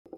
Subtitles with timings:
[0.00, 0.08] Hei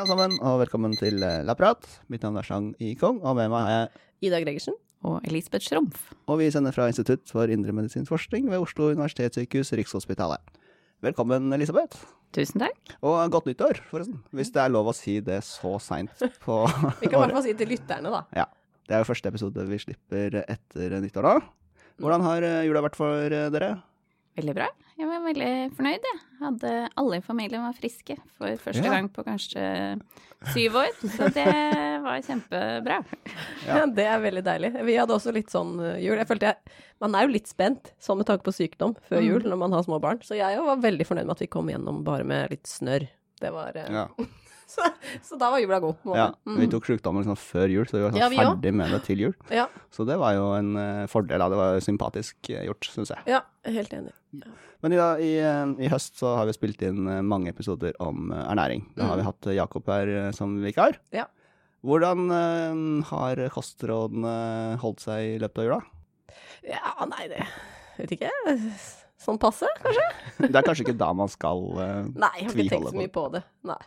[0.00, 1.84] alle sammen, og velkommen til eh, Lapprat.
[2.10, 3.90] Mitt navn er Chang Yikong, og med meg har jeg
[4.26, 4.74] Ida Gregersen.
[5.04, 6.08] og Elisabeth Schrumpf.
[6.26, 10.40] Og vi sender fra Institutt for indremedisinsk forskning ved Oslo universitetssykehus, Rikshospitalet.
[11.04, 12.02] Velkommen, Elisabeth.
[12.34, 12.96] Tusen takk.
[13.04, 14.22] Og godt nyttår, forresten.
[14.32, 16.64] Hvis det er lov å si det så seint på
[17.04, 18.24] Vi kan i hvert fall si til lytterne, da.
[18.34, 18.48] Ja.
[18.88, 21.36] Det er jo første episode vi slipper etter nyttår nå.
[22.00, 23.74] Hvordan har eh, jula vært for eh, dere?
[24.34, 24.66] Veldig bra.
[24.98, 26.18] Jeg var veldig fornøyd, jeg.
[26.40, 28.92] Hadde alle i familien var friske for første Ja.
[28.94, 29.62] gang på kanskje
[30.54, 30.90] syv år.
[31.02, 31.46] Så det
[32.04, 32.98] var kjempebra.
[33.66, 33.78] Ja.
[33.80, 33.86] Ja.
[33.86, 34.70] Det er veldig deilig.
[34.86, 36.18] Vi hadde også litt sånn uh, jul.
[36.18, 39.26] Jeg følte jeg, Man er jo litt spent, sånn med tanke på sykdom, før Mm.
[39.26, 40.18] jul når man har små barn.
[40.22, 43.08] Så jeg var veldig fornøyd med at vi kom gjennom bare med litt snørr.
[43.40, 44.08] Det var Ja.
[44.74, 44.86] så,
[45.22, 45.96] så da var jula god.
[46.16, 46.26] ja.
[46.46, 46.56] mm.
[46.62, 48.54] Vi tok sjukdommen liksom før jul, så vi var sånn Ja, vi også.
[48.56, 49.34] ferdig med det til jul.
[49.52, 51.38] Ja, Så det var jo en uh, fordel.
[51.42, 51.48] Da.
[51.52, 53.22] Det var sympatisk eh, gjort, syns jeg.
[53.34, 54.12] ja, helt enig.
[54.84, 58.32] Men i, da, i, eh, i høst så har vi spilt inn mange episoder om
[58.34, 58.86] ernæring.
[58.96, 59.30] Da har vi Mm.
[59.30, 60.98] hatt eh, Jakob her som vikar.
[61.14, 61.28] Ja.
[61.84, 62.30] Hvordan
[63.04, 64.34] har kostrådene
[64.80, 65.80] holdt seg i løpet av jula?
[66.64, 67.42] Ja, nei, det
[67.98, 68.30] Vet ikke.
[69.20, 70.04] Sånn passe, kanskje?
[70.50, 73.12] Det er kanskje ikke da man skal eh, Nei, jeg har ikke tenkt så mye
[73.14, 73.44] på det.
[73.70, 73.78] Nei.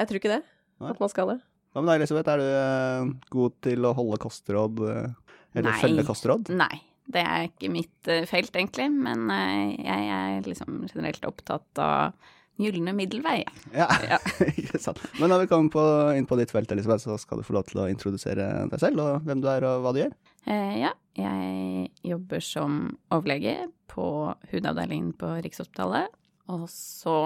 [0.00, 0.42] Jeg tror ikke det.
[0.82, 0.92] Nei.
[0.92, 1.38] At man skal det.
[1.72, 2.32] Hva med deg, Elisabeth?
[2.32, 4.82] Er du uh, god til å holde kostråd?
[4.82, 6.52] Uh, eller følge kostråd?
[6.56, 8.90] Nei, det er ikke mitt uh, felt, egentlig.
[8.92, 13.40] Men jeg er liksom generelt opptatt av gylne middelvei.
[13.74, 14.18] Ja, Ja.
[14.60, 15.00] ikke sant.
[15.20, 15.84] Men når vi kommer på,
[16.18, 19.02] inn på ditt felt, Elisabeth, så skal du få lov til å introdusere deg selv,
[19.02, 20.16] og hvem du er, og hva du gjør.
[20.50, 22.82] Eh, ja, jeg jobber som
[23.14, 24.06] overlege på
[24.52, 26.12] hudavdelingen på Rikshospitalet.
[26.52, 27.16] Og så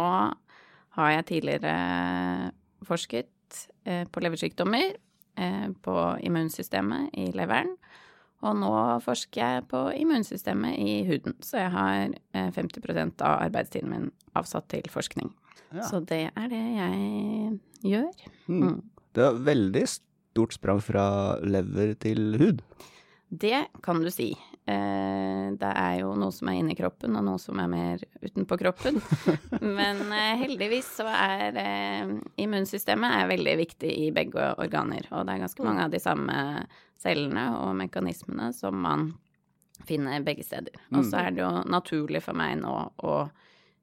[0.97, 2.53] har jeg tidligere
[2.87, 4.97] forsket eh, på leversykdommer,
[5.37, 7.75] eh, på immunsystemet i leveren.
[8.45, 8.73] Og nå
[9.05, 14.69] forsker jeg på immunsystemet i huden, så jeg har eh, 50% av arbeidstiden min avsatt
[14.73, 15.33] til forskning.
[15.73, 15.87] Ja.
[15.89, 17.57] Så det er det jeg
[17.93, 18.27] gjør.
[18.47, 18.61] Mm.
[18.61, 18.83] Mm.
[19.17, 21.07] Det er veldig stort sprang fra
[21.45, 22.61] lever til hud.
[23.33, 24.35] Det kan du si.
[24.67, 28.59] Eh, det er jo noe som er inni kroppen, og noe som er mer utenpå
[28.59, 28.99] kroppen.
[29.79, 35.07] Men eh, heldigvis så er eh, immunsystemet er veldig viktig i begge organer.
[35.13, 36.39] Og det er ganske mange av de samme
[36.99, 39.13] cellene og mekanismene som man
[39.87, 40.75] finner begge steder.
[40.97, 42.75] Og så er det jo naturlig for meg nå
[43.07, 43.17] å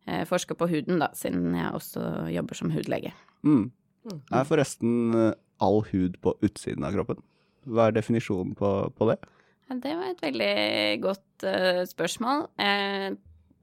[0.09, 3.13] eh, forske på huden, da, siden jeg også jobber som hudlege.
[3.47, 3.69] Mm.
[4.03, 4.19] Mm.
[4.35, 5.31] Er forresten
[5.63, 7.23] all hud på utsiden av kroppen?
[7.72, 9.22] Hva er definisjonen på, på det?
[9.69, 10.56] Ja, Det var et veldig
[11.03, 12.47] godt uh, spørsmål.
[12.59, 13.12] Eh,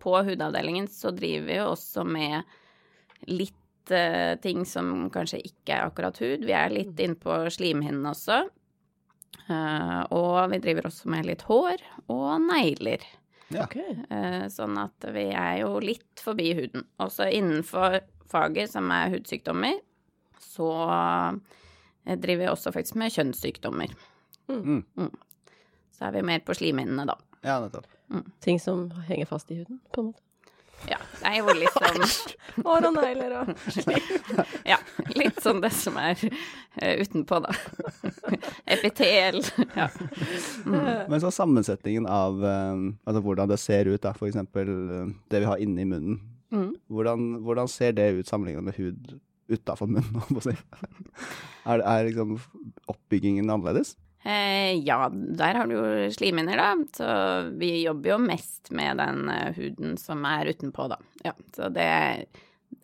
[0.00, 5.90] på hudavdelingen så driver vi jo også med litt uh, ting som kanskje ikke er
[5.90, 6.46] akkurat hud.
[6.48, 8.46] Vi er litt inne på slimhinnen også.
[9.50, 13.02] Eh, og vi driver også med litt hår og negler.
[13.50, 13.64] Ja.
[13.64, 13.96] Okay.
[14.14, 16.86] Eh, sånn at vi er jo litt forbi huden.
[17.02, 17.98] Også innenfor
[18.30, 19.80] faget som er hudsykdommer,
[20.38, 20.70] så
[22.06, 23.94] driver vi også faktisk med kjønnssykdommer.
[24.50, 25.10] Mm.
[26.00, 27.18] Så er vi mer på slimhinnene, da.
[27.44, 27.84] Ja, nettopp.
[28.40, 30.24] Ting som henger fast i huden, på en måte.
[30.88, 33.50] Ja, det er jo litt sånn Hår og negler og
[34.70, 34.78] Ja,
[35.12, 37.52] litt sånn det som er uh, utenpå, da.
[38.74, 39.42] Epitel.
[39.76, 39.90] Ja.
[40.64, 45.44] Men så sammensetningen av uh, altså hvordan det ser ut, da, for eksempel eh, det
[45.44, 46.20] vi har inni munnen.
[46.50, 46.70] Mm.
[46.88, 49.18] Hvordan, hvordan ser det ut sammenlignet med hud
[49.52, 50.16] utafor munnen?
[50.16, 50.56] holdt på å si?
[51.70, 52.38] er, er liksom
[52.88, 53.98] oppbyggingen annerledes?
[54.22, 56.70] Eh, ja, der har du jo slimhinner, da.
[56.96, 57.08] Så
[57.58, 60.98] vi jobber jo mest med den eh, huden som er utenpå, da.
[61.24, 62.24] Ja, så det er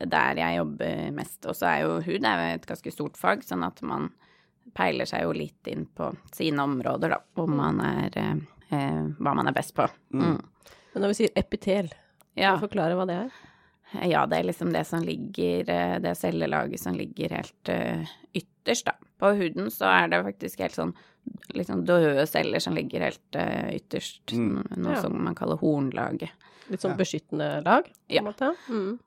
[0.02, 1.46] er der jeg jobber mest.
[1.48, 4.10] Og så er jo hud er jo et ganske stort fag, sånn at man
[4.76, 8.34] peiler seg jo litt inn på sine områder, da, hvor man er eh,
[8.74, 9.86] eh, Hva man er best på.
[10.12, 10.36] Mm.
[10.92, 11.92] Men når vi sier epitel,
[12.36, 12.50] Ja.
[12.56, 13.30] kan du forklare hva det er?
[13.92, 18.86] Ja, det er liksom det som ligger eh, Det cellelaget som ligger helt eh, ytterst,
[18.86, 18.92] da.
[19.18, 20.94] På huden så er det faktisk helt sånn
[21.54, 24.32] liksom døde celler som ligger helt eh, ytterst.
[24.32, 24.66] Mm.
[24.76, 25.00] Noe Ja.
[25.02, 26.30] som man kaller hornlaget.
[26.68, 26.96] Litt sånn Ja.
[26.96, 27.84] beskyttende lag?
[27.84, 28.22] på en Ja.
[28.22, 28.54] måte?
[28.68, 28.98] Mm.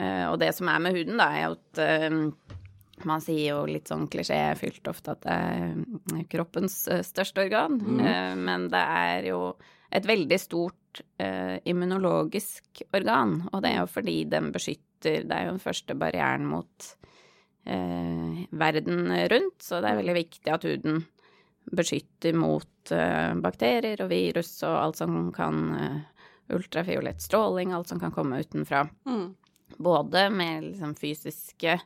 [0.00, 2.34] Eh, og det som er med huden, da, er at
[3.04, 8.44] man sier jo litt sånn klisjéfylt ofte at det er kroppens største organ, Mm.
[8.44, 9.56] men det er jo
[9.92, 15.48] et veldig stort eh, immunologisk organ, og det er jo fordi den beskytter Det er
[15.48, 16.84] jo den første barrieren mot
[17.66, 21.00] eh, verden rundt, så det er veldig viktig at huden
[21.74, 26.00] beskytter mot eh, bakterier og virus og alt som kan eh,
[26.52, 28.82] Ultrafiolett stråling, alt som kan komme utenfra.
[29.06, 29.34] Mm.
[29.76, 31.78] Både med liksom fysiske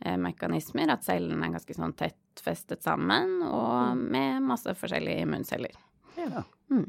[0.00, 5.76] eh, mekanismer, at cellene er ganske sånn tett festet sammen, og med masse forskjellige immunceller.
[6.16, 6.42] Ja.
[6.72, 6.88] Mm.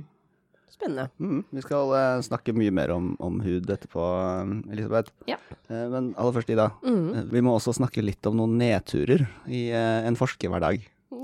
[0.73, 1.07] Spennende.
[1.21, 5.13] Mm, vi skal uh, snakke mye mer om, om hud etterpå, eh, Elisabeth.
[5.29, 5.37] Ja.
[5.69, 6.71] Uh, men aller først, Ida.
[6.85, 7.29] Mm.
[7.31, 10.83] Vi må også snakke litt om noen nedturer i en forskerhverdag.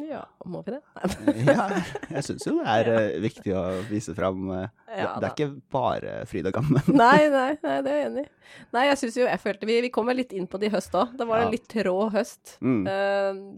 [0.09, 0.79] Ja, må vi det?
[1.45, 1.67] Ja,
[2.09, 3.61] jeg syns jo det er eh, viktig å
[3.91, 4.63] vise fram det,
[4.97, 6.81] Ja, det er ikke bare fryd og gammen.
[7.03, 8.31] Nei, nei, nei, det er jeg enig i.
[8.73, 10.73] Nei, jeg syns jo jeg følte Vi, vi kom vel litt inn på det i
[10.73, 11.13] høst òg.
[11.19, 11.45] Det var Ja.
[11.45, 12.55] en litt rå høst.
[12.57, 12.81] Mm.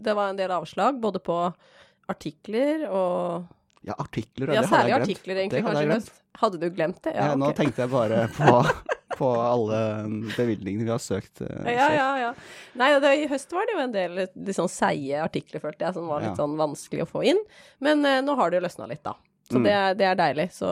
[0.04, 1.38] Det var en del avslag, både på
[2.12, 3.48] artikler og
[3.82, 6.18] Ja, artikler, Ja, særlig artikler, egentlig, hadde kanskje.
[6.38, 7.12] Hadde du glemt det?
[7.16, 7.64] Ja, nå okay.
[7.66, 8.52] tenkte jeg bare på,
[9.18, 9.80] på alle
[10.36, 11.42] bevilgningene vi har søkt.
[11.42, 12.30] Uh, Ja, ja, ja.
[12.78, 15.96] Nei, det, I høst var det jo en del litt sånn seige artikler, følte jeg,
[15.98, 16.38] som var litt Ja.
[16.44, 17.42] sånn vanskelig å få inn.
[17.84, 19.16] Men uh, nå har det jo løsna litt, da.
[19.50, 19.64] Så Mm.
[19.66, 20.46] det, er- det er deilig.
[20.54, 20.68] Så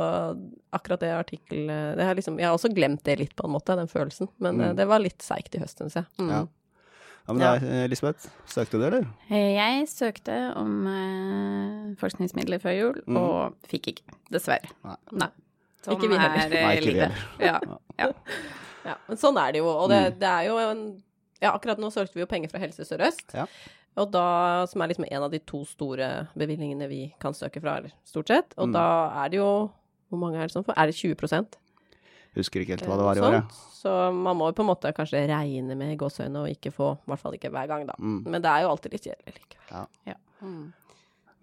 [0.73, 3.91] akkurat det artikkelet det liksom, Jeg har også glemt det litt, på en måte, den
[3.91, 4.29] følelsen.
[4.39, 4.65] Men mm.
[4.71, 6.07] uh, det var litt seigt i høst, syns jeg.
[6.23, 6.31] Mm.
[6.31, 6.41] Ja.
[7.29, 7.59] Ja, men Ja.
[7.59, 9.07] da, eh, Elisabeth, søkte du, eller?
[9.31, 13.17] Eh, Jeg søkte om eh, forskningsmidler før jul, mm.
[13.17, 14.03] og fikk ikke.
[14.33, 14.71] Dessverre.
[14.85, 14.97] Nei.
[15.13, 15.29] Nei.
[15.85, 16.49] Sånn Ikke vi heller.
[16.51, 17.27] Nei, ikke vi heller.
[17.41, 17.61] Ja.
[17.99, 18.13] ja.
[18.85, 19.69] Ja, men sånn er det jo.
[19.69, 20.19] Og det, Mm.
[20.19, 21.03] det er jo en
[21.43, 23.33] Ja, akkurat nå søkte vi jo penger fra Helse Sør-Øst.
[23.33, 23.47] Ja.
[23.97, 27.79] Og da, som er liksom en av de to store bevilgningene vi kan søke fra,
[27.79, 28.53] eller stort sett.
[28.59, 28.73] Og Mm.
[28.73, 29.71] da er det jo
[30.11, 30.75] Hvor mange er det sånn for?
[30.77, 31.15] Er det 20
[32.37, 33.43] Husker ikke helt hva det var i år, ja.
[33.81, 37.11] Så man må jo på en måte kanskje regne med gåseøyne og ikke få I
[37.11, 37.95] hvert fall ikke hver gang, da.
[37.99, 38.19] Mm.
[38.29, 39.69] Men det er jo alltid litt kjedelig likevel.
[39.73, 39.85] Ja.
[40.13, 40.17] Ja.
[40.45, 40.67] Mm.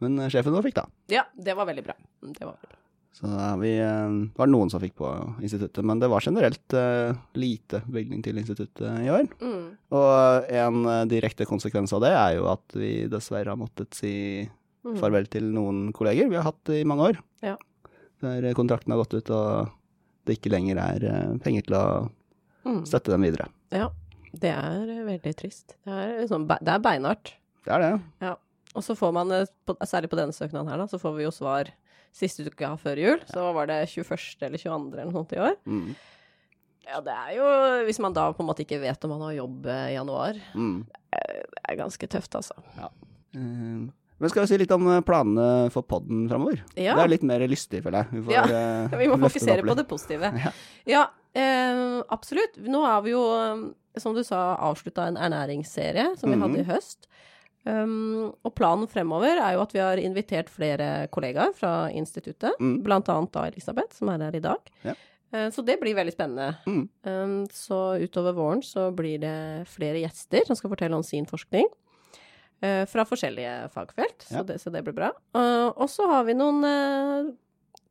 [0.06, 0.86] Men eh, sjefen vår fikk, da.
[1.12, 1.95] ja, det var veldig bra.
[2.24, 2.78] Mm, Det var veldig bra.
[3.18, 5.07] Så vi, det var noen som fikk på
[5.42, 9.25] instituttet, men det var generelt uh, lite bevilgning til instituttet i år.
[9.42, 9.63] Mm.
[9.98, 14.13] Og en eh, direkte konsekvens av det er jo at vi dessverre har måttet si
[14.88, 14.94] Mm.
[15.01, 17.18] farvel til noen kolleger vi har hatt i mange år.
[17.44, 17.57] Ja.
[18.24, 19.72] Der kontrakten har gått ut og
[20.27, 21.85] det ikke lenger er eh, penger til å
[22.68, 22.81] Mm.
[22.83, 23.45] støtte dem videre.
[23.71, 23.85] Ja.
[24.35, 25.77] Det er eh, veldig trist.
[25.88, 27.31] Det er, liksom, det er beinhardt.
[27.63, 28.33] Det er det.
[28.75, 29.45] Og så får man, eh,
[29.88, 31.71] særlig på denne søknaden her, da, så får vi jo svar
[32.13, 33.19] siste uka før jul.
[33.31, 34.44] Så var det 21.
[34.44, 34.91] eller 22.
[34.94, 35.56] eller noe sånt i år.
[35.65, 35.95] Mm.
[36.88, 37.47] Ja, det er jo
[37.88, 40.85] Hvis man da på en måte ikke vet om man har jobb i januar, Mm.
[41.12, 42.53] det er ganske tøft, altså.
[43.35, 43.88] Eh,
[44.19, 46.64] Men skal vi si litt om eh, planene for podden framover?
[46.75, 46.96] Ja.
[46.98, 48.18] Det er litt mer lystig, føler jeg.
[48.18, 50.31] Vi, får, Ja, eh, Vi må fokusere det på det positive.
[50.46, 50.52] Ja.
[50.88, 51.04] Ja,
[51.38, 52.58] eh, absolutt.
[52.66, 56.48] Nå har vi jo, eh, som du sa, avslutta en ernæringsserie som vi Mhm.
[56.48, 57.08] hadde i høst.
[57.68, 62.78] Um, og planen fremover er jo at vi har invitert flere kollegaer fra instituttet, Mm.
[62.86, 64.60] blant annet da Elisabeth, som er her i dag.
[64.86, 64.94] Ja.
[65.52, 66.56] Så det blir veldig spennende.
[66.66, 66.86] Mm.
[67.04, 71.68] Um, så utover våren så blir det flere gjester som skal fortelle om sin forskning.
[72.62, 74.44] Eh, fra forskjellige fagfelt, så, Ja.
[74.44, 75.12] det, så det blir bra.
[75.36, 77.31] Uh, og så har vi noen eh,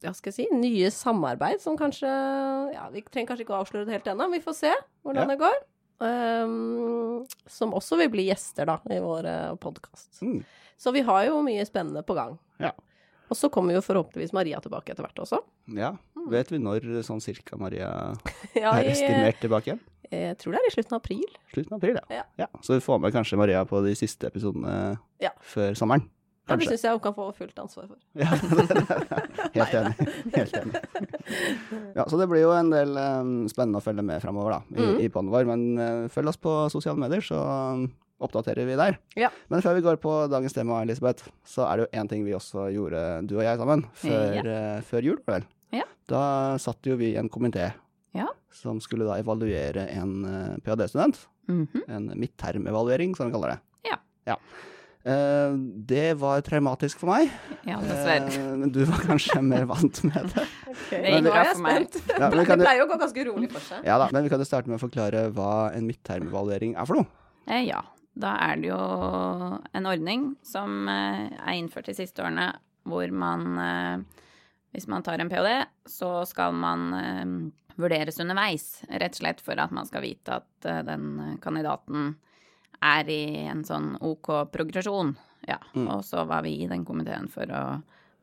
[0.04, 2.06] hva skal jeg si, nye samarbeid som kanskje
[2.74, 4.72] Ja, vi trenger kanskje ikke å avsløre det helt ennå, vi får se
[5.04, 5.30] hvordan Ja.
[5.34, 5.56] det går.
[5.98, 10.20] Um, som også vil bli gjester, da, i vår podkast.
[10.22, 10.42] Mm.
[10.76, 12.36] Så vi har jo mye spennende på gang.
[12.60, 12.72] Ja.
[13.30, 15.40] Og så kommer jo forhåpentligvis Maria tilbake etter hvert også.
[15.74, 15.94] Ja.
[16.30, 17.88] Vet vi når sånn cirka Maria
[18.54, 19.80] Ja, er estimert tilbake igjen?
[20.11, 21.25] Jeg tror det er i slutten av april.
[21.55, 22.23] Slutten av april, Ja.
[22.38, 22.47] ja.
[22.62, 25.31] Så vi får med kanskje Maria på de siste episodene Ja.
[25.41, 26.08] før sommeren.
[26.47, 27.99] Ja, det syns jeg hun kan få fullt ansvar for.
[28.14, 28.29] Ja,
[29.56, 30.08] helt enig.
[30.37, 30.82] Helt enig.
[31.97, 35.06] Ja, så det blir jo en del eh, spennende å følge med framover da, i,
[35.06, 35.49] i podden vår.
[35.49, 37.41] Men eh, følg oss på sosiale medier, så
[37.75, 37.88] um,
[38.23, 39.00] oppdaterer vi der.
[39.19, 39.32] Ja.
[39.50, 42.37] Men før vi går på dagens tema, Elisabeth, så er det jo én ting vi
[42.38, 44.47] også gjorde, du og jeg sammen, før, Ja.
[44.55, 45.49] eh, før jul, vel?
[45.75, 45.82] Ja.
[46.06, 46.23] Da
[46.62, 47.72] satt jo vi i en komité
[48.17, 48.29] Ja.
[48.53, 51.27] som skulle da evaluere en uh, ph.d.-student.
[51.51, 51.85] Mhm.
[51.87, 53.58] En midttermevaluering, som vi kaller det.
[53.91, 53.99] Ja.
[54.27, 54.37] ja.
[55.06, 55.55] Uh,
[55.87, 57.31] det var traumatisk for meg.
[57.69, 58.41] Ja, dessverre.
[58.58, 60.46] Men du var kanskje mer vant med det.
[60.91, 61.85] Det nå gikk bra er jeg for meg.
[61.91, 62.17] spent.
[62.17, 63.85] Ja, det pleier jo å gå ganske rolig for seg.
[63.87, 67.03] Ja da, men vi kan jo starte med å forklare hva en midttermevaluering er for
[67.03, 67.11] noe.
[67.46, 67.85] Uh, ja.
[68.17, 68.81] Da er det jo
[69.77, 72.46] en ordning som er innført de siste årene,
[72.89, 74.23] hvor man eh,
[74.73, 75.51] Hvis man tar en ph.d.,
[75.85, 80.82] så skal man vurderes underveis, rett og slett for at man skal vite at eh,
[80.86, 82.14] den kandidaten
[82.82, 85.14] er i en sånn OK progresjon.
[85.48, 85.58] Ja.
[85.74, 85.88] Mm.
[85.94, 87.60] Og så var vi i den komiteen for å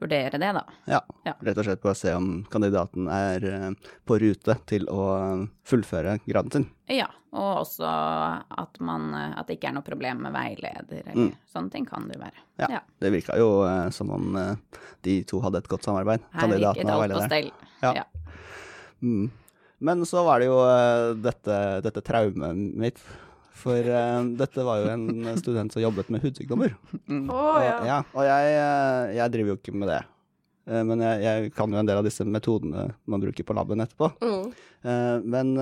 [0.03, 0.63] vurdere det, da.
[0.89, 1.33] Ja, Ja.
[1.39, 3.69] Rett og slett på å se om kandidaten er eh,
[4.05, 6.65] på rute til å fullføre graden sin.
[6.91, 11.29] Ja, og også at, man, eh, at det ikke er noe problem med veileder, eller
[11.29, 11.35] Mm.
[11.53, 12.41] sånne ting kan det jo være.
[12.59, 12.79] Ja, Ja.
[12.99, 14.55] Det virka jo eh, som om eh,
[15.03, 16.19] de to hadde et godt samarbeid.
[16.33, 17.29] Her Kandidaten og alt på veilederen.
[17.29, 17.51] stell.
[17.81, 17.93] Ja.
[17.93, 18.03] Ja.
[19.01, 19.31] Mm.
[19.83, 23.01] Men så var det jo eh, dette, dette traumet mitt.
[23.63, 25.05] For uh, dette var jo en
[25.43, 26.73] student som jobbet med hudsykdommer.
[27.07, 27.27] Mm.
[27.31, 27.75] Oh, ja.
[27.77, 30.01] Og, ja, og jeg, eh, jeg driver jo ikke med det.
[30.67, 33.83] Uh, Men jeg, jeg kan jo en del av disse metodene man bruker på laben
[33.83, 34.09] etterpå.
[34.23, 34.49] Mm.
[34.83, 35.53] Uh, Men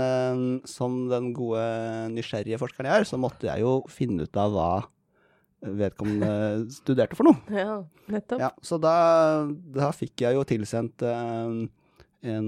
[0.69, 1.65] som den gode,
[2.13, 4.71] nysgjerrige forskeren jeg er, så måtte jeg jo finne ut av hva
[5.61, 7.41] vedkommende studerte for noe.
[7.53, 8.41] ja, nettopp.
[8.41, 8.95] Ja, så da,
[9.77, 11.67] da fikk jeg jo tilsendt en,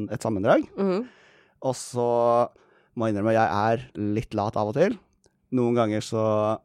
[0.10, 0.65] et sammendrag.
[0.77, 1.03] Mhm.
[1.63, 2.08] Og så
[2.93, 3.84] må jeg innrømme jeg er
[4.17, 4.98] litt lat av og til.
[5.53, 6.24] Noen ganger så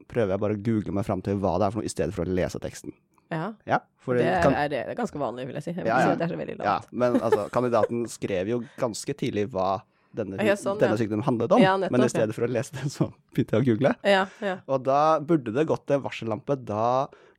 [0.08, 2.16] prøver jeg bare å google meg fram til hva det er for noe, i stedet
[2.16, 2.94] for å lese teksten.
[3.28, 3.52] Ja.
[3.68, 5.72] Ja, Det det er, kan, er, det er ganske vanlig, vil jeg si.
[5.74, 8.48] Jeg vil Ja, ikke si at det er så veldig ja, men altså, kandidaten skrev
[8.48, 9.82] jo ganske tidlig hva
[10.16, 11.00] denne, Ja, sånn, denne ja.
[11.02, 11.60] sykdommen handlet om.
[11.60, 12.12] Ja, nettopp, men i ja.
[12.14, 13.92] stedet for å lese den, så begynte jeg å google.
[14.08, 14.56] Ja, ja.
[14.64, 16.86] Og da burde det gått en varsellampe da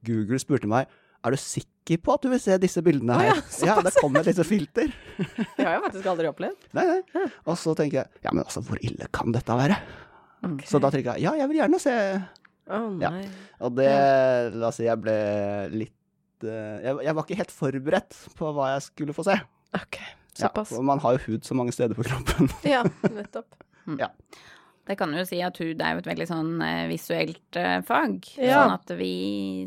[0.05, 0.93] Google spurte meg
[1.25, 3.31] er du sikker på at du vil se disse bildene her?
[3.39, 3.41] her.
[3.65, 4.91] ja, ja, det kommer et lite filter.
[5.57, 6.67] Det har jeg faktisk aldri opplevd.
[6.77, 6.85] Nei,
[7.15, 7.23] nei.
[7.49, 9.79] Og så tenker jeg ja, men altså, hvor ille kan dette være?
[10.47, 10.61] Ok.
[10.69, 11.95] Så da tenker jeg ja, jeg vil gjerne se.
[12.69, 13.09] Å Ja.
[13.65, 13.89] Og det
[14.55, 15.15] La oss si jeg ble
[15.73, 19.35] litt eh, jeg, jeg var ikke helt forberedt på hva jeg skulle få se.
[19.75, 19.97] Ok,
[20.39, 20.71] Ja, såpass.
[20.71, 22.47] for man har jo hud så mange steder på kroppen.
[22.63, 22.85] Ja,
[23.17, 23.57] nettopp.
[24.89, 28.23] Det kan jo si at hud er jo et veldig sånn eh, visuelt eh, fag.
[28.41, 28.63] Ja.
[28.63, 29.11] Sånn at vi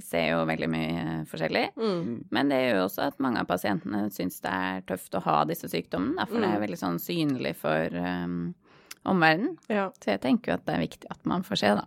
[0.03, 1.69] ser jo veldig mye forskjellig.
[1.79, 2.09] Mm.
[2.35, 5.37] Men det gjør jo også at mange av pasientene syns det er tøft å ha
[5.47, 6.57] disse sykdommene, for for det Mm.
[6.59, 8.55] er veldig sånn synlig for um,
[9.07, 9.55] omverdenen.
[9.71, 9.89] Ja.
[10.03, 11.87] Så jeg tenker jo at det er viktig at man får se, da.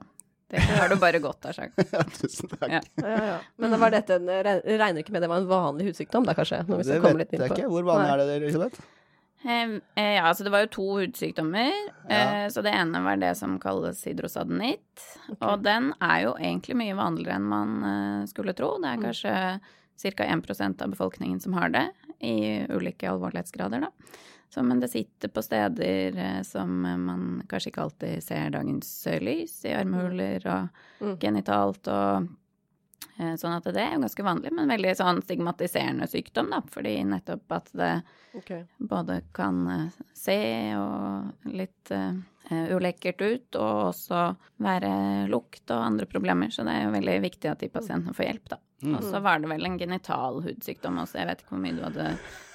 [0.56, 1.80] Det har du bare godt av, sagt.
[1.92, 2.70] ja, tusen takk.
[2.72, 2.82] Ja.
[3.02, 3.38] Ja, ja.
[3.58, 6.62] Men det var dette en, regner ikke med det var en vanlig hudsykdom, da kanskje?
[6.70, 7.68] Når vi Det vet litt jeg ikke.
[7.74, 8.14] Hvor vanlig Nei.
[8.14, 8.86] er det, Elisabeth?
[9.46, 9.80] Eh,
[10.16, 11.72] ja, altså det var jo to hudsykdommer.
[12.10, 12.46] Ja.
[12.46, 15.04] Eh, så det ene var det som kalles hydrosadenitt.
[15.40, 18.76] Og den er jo egentlig mye vanligere enn man eh, skulle tro.
[18.82, 19.04] Det er Mm.
[19.06, 19.60] kanskje
[20.18, 20.24] ca.
[20.26, 21.90] 1 av befolkningen som har det,
[22.22, 23.92] i ulike alvorlighetsgrader, da.
[24.50, 29.66] Så, men det sitter på steder eh, som man kanskje ikke alltid ser dagens lys,
[29.66, 30.70] i armhuler og
[31.02, 31.18] Mm.
[31.20, 32.30] genitalt og
[33.40, 36.60] Sånn at det er jo ganske vanlig, men veldig sånn stigmatiserende sykdom, da.
[36.72, 37.92] Fordi nettopp at det
[38.36, 38.64] okay.
[38.78, 40.38] både kan eh, se
[40.80, 42.18] og litt uh,
[42.76, 44.26] ulekkert ut, og også
[44.62, 44.92] være
[45.32, 46.52] lukt og andre problemer.
[46.52, 48.60] Så det er jo veldig viktig at de pasientene får hjelp, da.
[48.86, 48.98] Mm.
[49.00, 51.84] Og så var det vel en genital hudsykdom også, jeg vet ikke hvor mye du
[51.86, 52.10] hadde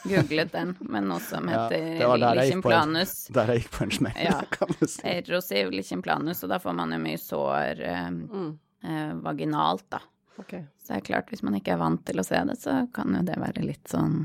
[0.04, 3.14] googlet den, men noe som heter ja, lichimplanus.
[3.34, 4.36] Der jeg gikk på en smell, Ja.
[4.52, 5.00] kan du si.
[5.10, 8.50] Erosiv lichimplanus, og da får man jo mye sår eh, Mm.
[8.84, 10.02] eh, vaginalt, da.
[10.38, 10.54] Ok.
[10.80, 13.14] Så det er klart, hvis man ikke er vant til å se det, så kan
[13.14, 14.22] jo det være litt sånn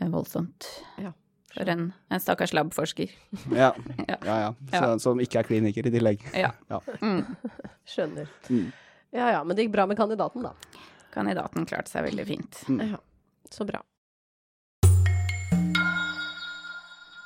[0.00, 0.68] eh, voldsomt.
[1.02, 1.12] Ja.
[1.56, 3.10] For en, en stakkars labforsker.
[3.56, 3.72] Ja,
[4.08, 4.16] Ja.
[4.24, 4.54] ja.
[4.70, 4.98] Så, Ja.
[5.02, 6.24] Som ikke er kliniker i tillegg.
[6.36, 6.52] Ja.
[6.70, 6.80] Ja.
[7.00, 7.22] Mm.
[7.92, 8.28] Skjønner.
[8.50, 8.70] Mm.
[9.16, 10.52] Ja ja, men det gikk bra med kandidaten, da.
[11.14, 12.62] Kandidaten klarte seg veldig fint.
[12.68, 12.82] Mm.
[12.92, 12.98] Ja.
[13.50, 13.80] Så bra.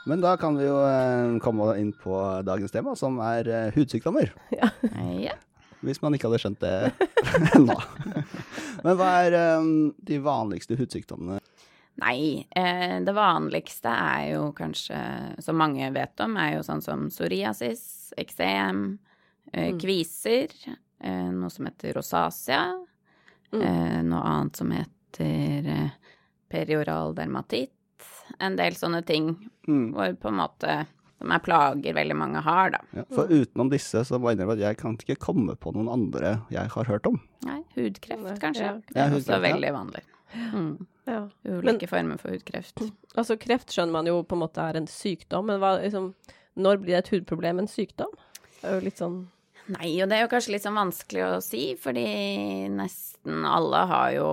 [0.07, 2.15] Men da kan vi jo eh, komme inn på
[2.47, 4.33] dagens tema, som er eh, hudsykdommer.
[4.61, 4.71] Ja.
[5.21, 5.35] Ja.
[5.87, 6.93] Hvis man ikke hadde skjønt det
[7.57, 7.77] ennå.
[8.85, 11.39] Men hva er um, de vanligste hudsykdommene?
[12.01, 14.97] Nei, eh, det vanligste er jo kanskje,
[15.45, 18.99] som mange vet om, er jo sånn som psoriasis, eksem,
[19.53, 19.81] eh, Mm.
[19.83, 20.53] kviser,
[21.03, 22.63] eh, noe som heter rosacea,
[23.53, 23.63] Mm.
[23.63, 25.91] eh, noe annet som heter eh,
[26.49, 27.73] perioral dermatitt,
[28.41, 29.35] en del sånne ting
[29.69, 29.93] Mm.
[29.93, 30.87] hvor på en måte
[31.21, 32.81] som er plager veldig mange har, da.
[32.97, 35.91] Ja, for utenom disse, så må jeg innrømme at jeg kan ikke komme på noen
[35.93, 37.19] andre jeg har hørt om.
[37.45, 38.71] Nei, hudkreft kanskje.
[38.71, 38.79] ja.
[38.89, 39.43] Det er også ja.
[39.45, 40.05] veldig vanlig.
[40.55, 40.73] Mm.
[41.11, 41.21] Ja.
[41.45, 42.81] Ulike former for hudkreft.
[43.19, 46.13] Altså, kreft skjønner man jo på en måte er en sykdom, men hva, liksom,
[46.61, 48.17] når blir et hudproblem en sykdom?
[48.61, 49.21] Det er jo litt sånn
[49.71, 52.03] Nei, og det er jo kanskje litt sånn vanskelig å si, fordi
[52.75, 54.31] nesten alle har jo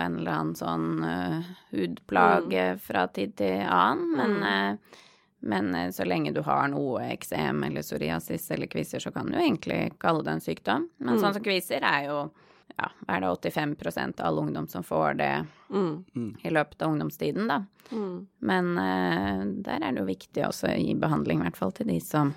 [0.00, 5.06] en eller annen sånn uh, hudplage fra tid til annen, men, Mm.
[5.40, 9.38] Men eh, så lenge du har noe eksem eller psoriasis eller kviser, så kan du
[9.38, 10.88] egentlig kalle det en sykdom.
[10.98, 11.20] Men Mm.
[11.22, 12.30] sånn som kviser er jo
[12.78, 13.74] ja, er det 85
[14.20, 17.64] av all ungdom som får det mm, i løpet av ungdomstiden, da.
[17.90, 18.26] mm.
[18.38, 21.86] Men uh, der er det jo viktig også å gi behandling, i hvert fall til
[21.90, 22.32] de som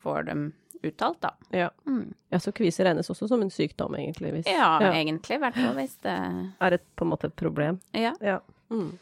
[0.00, 0.46] får dem
[0.86, 1.32] uttalt, da.
[1.50, 1.70] Ja.
[1.86, 2.14] Mm.
[2.30, 4.32] ja, så kviser regnes også som en sykdom, egentlig.
[4.32, 6.16] Hvis, Ja, egentlig, i hvert fall hvis det
[6.60, 7.80] Er et, på en måte et problem.
[7.92, 8.14] Ja.
[8.20, 8.38] Ja.
[8.70, 8.92] Mm.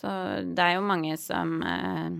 [0.00, 0.10] Så
[0.54, 2.10] det er jo mange som eh,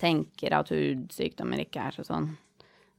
[0.00, 2.30] tenker at hudsykdommer ikke er så sånn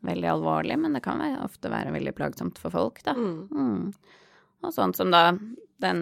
[0.06, 3.16] veldig alvorlig, men det kan være, ofte være veldig plagsomt for folk, da.
[3.18, 3.48] Mm.
[3.52, 4.28] Mm.
[4.66, 5.32] Og sånn som da
[5.82, 6.02] den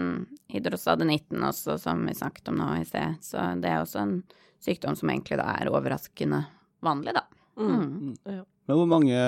[0.52, 3.18] hydrostadenitten også, som vi snakket om nå i sted.
[3.24, 4.14] Så det er også en
[4.64, 6.46] sykdom som egentlig da er overraskende
[6.86, 7.26] vanlig, da.
[7.60, 7.74] Mm.
[7.76, 8.14] Mm.
[8.38, 8.44] Ja.
[8.68, 9.20] Men hvor mange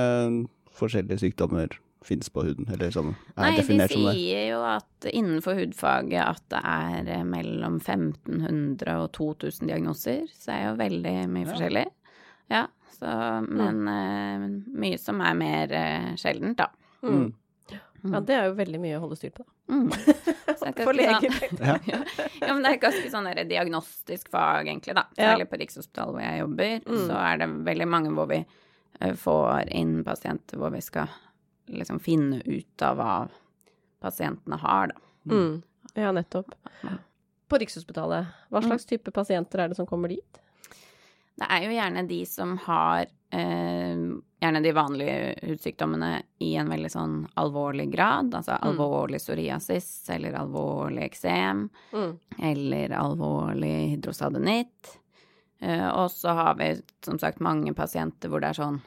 [0.78, 1.76] forskjellige sykdommer
[2.08, 3.88] finnes på huden, eller som er Nei, de som det?
[3.92, 10.52] sier jo at innenfor hudfaget at det er eh, mellom 1500 og 2000 diagnoser, så
[10.52, 11.52] det er jo veldig mye Ja.
[11.52, 11.86] forskjellig.
[12.50, 12.64] Ja,
[12.98, 13.12] så,
[13.48, 14.48] men eh,
[14.86, 16.70] mye som er mer eh, sjeldent, da.
[17.04, 17.28] Mm.
[17.28, 18.14] Mm.
[18.14, 19.54] ja, det er jo veldig mye å holde styr på, da.
[19.68, 19.90] Mm.
[20.58, 21.34] For ganske leger.
[21.36, 21.76] sånn- Ja.
[22.40, 25.04] ja, men det er ganske sånn der diagnostisk fag, egentlig, da.
[25.20, 25.36] Ja.
[25.44, 27.04] På Rikshospitalet hvor jeg jobber, Mm.
[27.10, 28.40] så er det veldig mange hvor vi
[29.22, 31.12] får inn pasienter hvor vi skal
[31.68, 33.14] liksom finne ut av hva
[34.04, 35.34] pasientene har, da.
[35.34, 35.62] Mm.
[35.98, 36.54] Ja, nettopp.
[37.48, 40.40] på Rikshospitalet, hva slags type pasienter er det som kommer dit?
[41.38, 43.96] Det er jo gjerne de som har eh,
[44.42, 46.10] gjerne de vanlige hudsykdommene
[46.44, 52.18] i en veldig sånn alvorlig grad, altså alvorlig psoriasis eller alvorlig eksem Mm.
[52.40, 54.98] eller alvorlig hydrosadenitt.
[55.62, 56.72] Eh, og så har vi
[57.06, 58.82] som sagt mange pasienter hvor det er sånn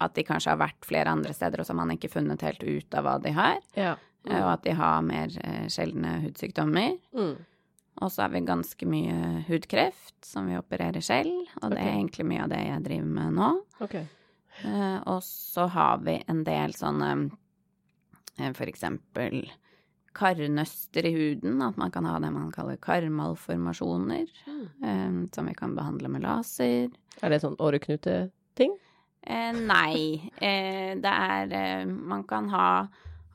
[0.00, 2.62] at de kanskje har vært flere andre steder, og så har man ikke funnet helt
[2.62, 3.96] ut av hva de har, Ja.
[4.26, 4.32] Mm.
[4.42, 6.98] og at de har mer eh, sjeldne hudsykdommer.
[7.14, 7.36] Mm.
[8.02, 12.26] Og så har vi ganske mye hudkreft som vi opererer selv, og det er egentlig
[12.28, 13.50] mye av det jeg driver med nå.
[13.80, 14.04] Okay.
[14.64, 17.30] Eh, og så har vi en del sånne
[18.52, 19.46] for eksempel
[20.16, 24.26] karnøster i huden, at man kan ha det man kaller karmalformasjoner,
[24.84, 26.90] eh, som vi kan behandle med laser.
[27.22, 28.76] Er det sånn åreknuteting?
[29.26, 32.86] Eh, nei, eh, det er eh, Man kan ha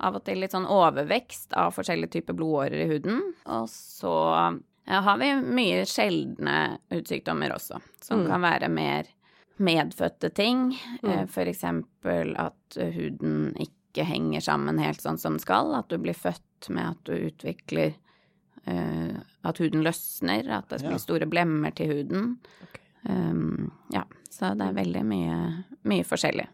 [0.01, 3.19] av og til litt sånn overvekst av forskjellige typer blodårer i huden.
[3.53, 4.13] Og så
[4.87, 8.27] eh, har vi mye sjeldne hudsykdommer også, som Mm.
[8.31, 9.11] kan være mer
[9.61, 10.71] medfødte ting.
[11.03, 11.27] Eh, Mm.
[11.29, 15.75] for eksempel at eh, huden ikke henger sammen helt sånn som den skal.
[15.75, 17.93] At du blir født med at du utvikler
[18.67, 22.37] eh, At huden løsner, at det blir store blemmer til huden.
[22.63, 22.80] Ok.
[23.09, 25.37] Um, ja, så det er veldig mye,
[25.89, 26.47] mye forskjellig.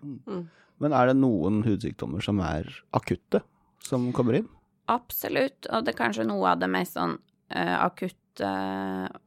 [0.77, 3.41] Men er det noen hudsykdommer som er akutte,
[3.83, 4.47] som kommer inn?
[4.91, 8.53] Absolutt, og det er kanskje noe av det mest sånn uh, akutte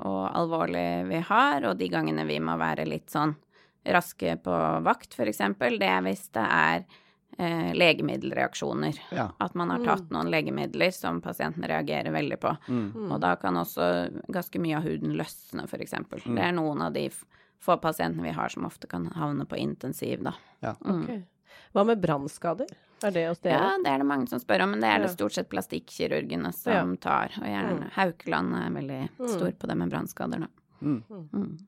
[0.07, 3.35] og alvorlige vi har, og de gangene vi må være litt sånn
[3.91, 6.85] raske på vakt, for eksempel, det er hvis det er
[7.41, 9.01] eh, legemiddelreaksjoner.
[9.17, 9.31] Ja.
[9.41, 12.53] At man har tatt noen legemidler som pasienten reagerer veldig på.
[12.69, 13.09] Mm.
[13.09, 13.89] Og da kan også
[14.29, 16.23] ganske mye av huden løsne, for eksempel.
[16.27, 17.09] Det er noen av de
[17.61, 20.37] få pasientene vi har som ofte kan havne på intensiv, da.
[20.65, 20.77] Ja.
[20.85, 21.03] Mm.
[21.03, 21.23] Okay.
[21.75, 22.71] Hva med brannskader?
[23.03, 23.57] Er det hos dere?
[23.57, 26.53] Ja, det er det mange som spør om, men det er det stort sett plastikkirurgene
[26.53, 27.33] som tar.
[27.41, 27.91] Og gjerne Mm.
[27.97, 29.01] Haukeland er veldig
[29.37, 30.49] stor på det med brannskader, da.
[30.83, 31.03] Mm.
[31.33, 31.59] Mm.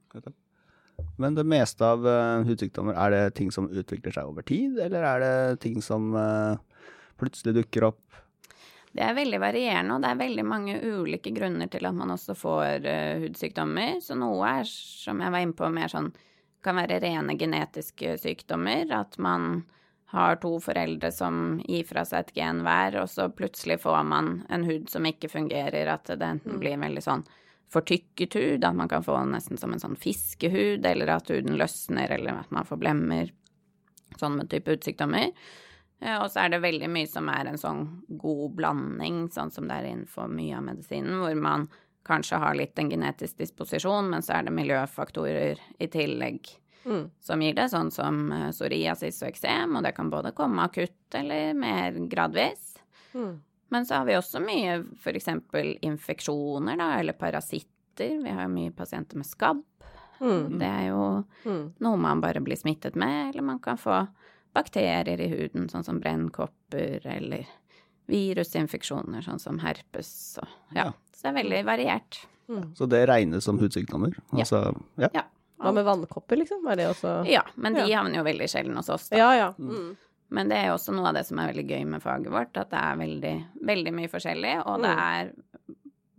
[1.21, 5.05] Men det meste av uh, hudsykdommer, er det ting som utvikler seg over tid, eller
[5.07, 6.57] er det ting som uh,
[7.21, 8.01] plutselig dukker opp?
[8.93, 12.37] Det er veldig varierende, og det er veldig mange ulike grunner til at man også
[12.37, 14.01] får uh, hudsykdommer.
[14.05, 16.11] Så noe er, som jeg var inne på, mer sånn
[16.63, 18.91] kan være rene genetiske sykdommer.
[18.95, 19.65] At man
[20.13, 24.35] har to foreldre som gir fra seg et gen hver, og så plutselig får man
[24.53, 25.89] en hud som ikke fungerer.
[25.89, 27.25] At det enten blir veldig sånn
[27.73, 32.11] fortykket hud, at man kan få nesten som en sånn fiskehud, eller at huden løsner,
[32.19, 33.31] eller at man får blemmer.
[34.21, 35.31] Sånne type hudsykdommer.
[36.03, 37.87] Eh, Og så er det veldig mye som er en sånn
[38.19, 41.69] god blanding, sånn som det er innenfor mye av medisinen, hvor man
[42.05, 47.11] kanskje har litt en genetisk disposisjon, men så er det miljøfaktorer i tillegg Mm.
[47.21, 51.15] som gir det, sånn som eh, psoriasis og eksem, og det kan både komme akutt
[51.15, 52.73] eller mer gradvis.
[53.15, 53.37] Mm.
[53.73, 54.75] Men så har vi også mye
[55.17, 58.19] eksempel infeksjoner, da, eller parasitter.
[58.23, 59.63] Vi har jo mye pasienter med skabb.
[60.21, 60.59] Mm.
[60.61, 61.73] Det er jo Mm.
[61.83, 64.07] noe man bare blir smittet med, eller man kan få
[64.55, 67.47] bakterier i huden, sånn som brennkopper, eller
[68.13, 70.13] virusinfeksjoner, sånn som herpes.
[70.43, 70.91] Og, ja.
[71.15, 72.21] Så det er veldig variert.
[72.77, 74.13] Så det regnes som hudsykdommer?
[74.33, 74.43] Ja.
[74.45, 74.59] Altså,
[75.01, 75.09] ja.
[75.17, 75.23] Ja.
[75.63, 76.67] Hva med vannkopper, liksom?
[76.69, 78.03] Er det også Ja, men de Ja.
[78.03, 79.17] havner jo veldig sjelden hos oss, da.
[79.17, 79.53] Ja, ja.
[79.59, 79.97] Mm.
[80.33, 82.57] Men det er jo også noe av det som er veldig gøy med faget vårt,
[82.57, 83.33] at det er veldig,
[83.69, 85.03] veldig mye forskjellig, og det Mm.
[85.07, 85.33] er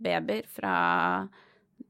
[0.04, 0.74] babyer fra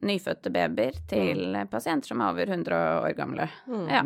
[0.05, 3.49] nyfødte babyer til pasienter som er over 100 år gamle.
[3.69, 3.89] Mm.
[3.89, 4.03] Ja.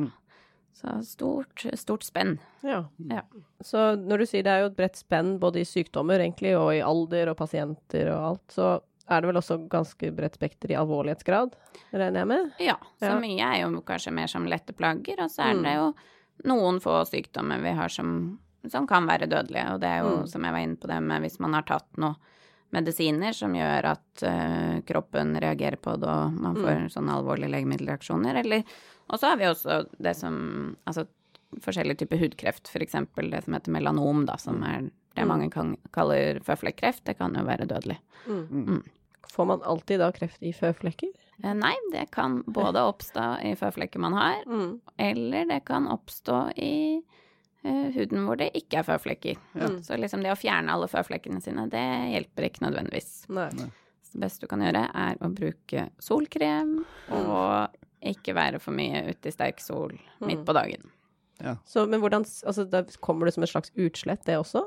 [0.78, 2.36] Så stort, stort spenn.
[2.62, 2.84] Ja.
[3.10, 3.22] Ja.
[3.66, 6.70] Så når du sier det er jo et bredt spenn både i sykdommer egentlig, og
[6.76, 8.68] i alder og pasienter og alt, så
[9.08, 11.54] er det vel også ganske bredt spekter i alvorlighetsgrad,
[11.92, 12.52] regner jeg med?
[12.60, 13.18] Ja, så Ja.
[13.18, 15.62] mye er jo kanskje mer som lette plagger, og så er Mm.
[15.64, 15.94] det jo
[16.44, 20.26] noen få sykdommer vi har som, som kan være dødelige, og det er jo, Mm.
[20.28, 22.16] som jeg var inne på det med hvis man har tatt noe
[22.70, 26.62] medisiner som gjør at uh, kroppen reagerer på det, og man Mm.
[26.64, 28.64] får sånne alvorlige legemiddelreaksjoner, eller
[29.10, 31.06] Og så har vi også det som Altså
[31.62, 35.28] forskjellige typer hudkreft, eksempel det som heter melanom, da, som er det Mm.
[35.28, 37.96] mange kan, kaller føflekkreft, det kan jo være dødelig.
[38.28, 38.82] Mm.
[39.32, 41.08] Får man alltid da kreft i føflekker?
[41.44, 44.80] Eh, Nei, det kan både oppstå i føflekker man har, Mm.
[44.98, 47.02] eller det kan oppstå i
[47.64, 49.36] uh, huden hvor det ikke er føflekker.
[49.54, 49.68] Ja.
[49.82, 53.28] Så liksom det å fjerne alle føflekkene sine, det hjelper ikke nødvendigvis.
[53.28, 53.48] Nei.
[54.02, 57.68] Så det beste du kan gjøre, er å bruke solkrem, og
[58.00, 59.92] ikke være for mye ute i sterk sol
[60.24, 60.86] midt på dagen.
[61.66, 64.64] Så, men hvordan Altså, da kommer det som et slags utslett, det også?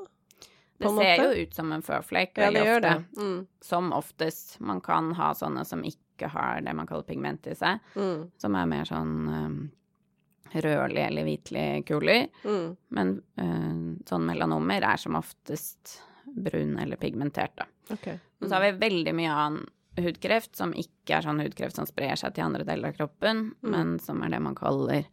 [0.82, 1.26] Det ser måte?
[1.36, 2.94] jo ut som en føflekk Ja, veldig det.
[2.96, 3.22] ofte.
[3.22, 3.48] Mm.
[3.62, 4.60] Som oftest.
[4.60, 5.98] Man kan ha sånne som ikke
[6.30, 8.32] har det man kaller pigment i seg, Mm.
[8.38, 12.28] som er mer sånn eh, rødlig eller hvitlig kuler.
[12.44, 12.78] Mm.
[12.90, 17.66] Men uh, sånn melanomer er som oftest brun eller pigmentert, da.
[17.94, 18.08] Ok.
[18.40, 22.16] Men så har vi veldig mye annen hudkreft som ikke er sånn hudkreft som sprer
[22.20, 25.08] seg til andre deler av kroppen, men som er det man kaller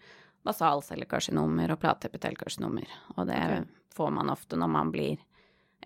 [0.47, 2.87] basalcellekarsinomer og platepitelkarsinomer.
[3.17, 3.65] Og det okay.
[3.95, 5.19] får man ofte når man blir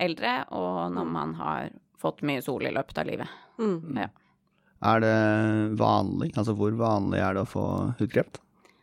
[0.00, 3.40] eldre, og når man har fått mye sol i løpet av livet.
[3.58, 3.96] Mm.
[3.96, 4.08] Ja.
[4.82, 5.16] Er det
[5.78, 6.32] vanlig?
[6.36, 7.66] Altså hvor vanlig er det å få
[8.00, 8.40] hudkreft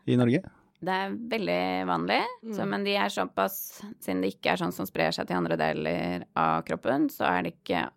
[0.10, 0.42] i Norge?
[0.80, 2.22] Det er veldig vanlig,
[2.56, 5.58] så, men de er såpass Siden det ikke er sånn som sprer seg til andre
[5.60, 7.90] deler av kroppen, så er det ikke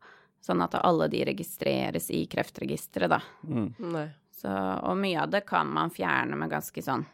[0.43, 3.21] sånn at alle de registreres i kreftregisteret, da.
[3.47, 3.95] Mm.
[4.35, 7.05] Så, og mye av det kan man fjerne med ganske sånn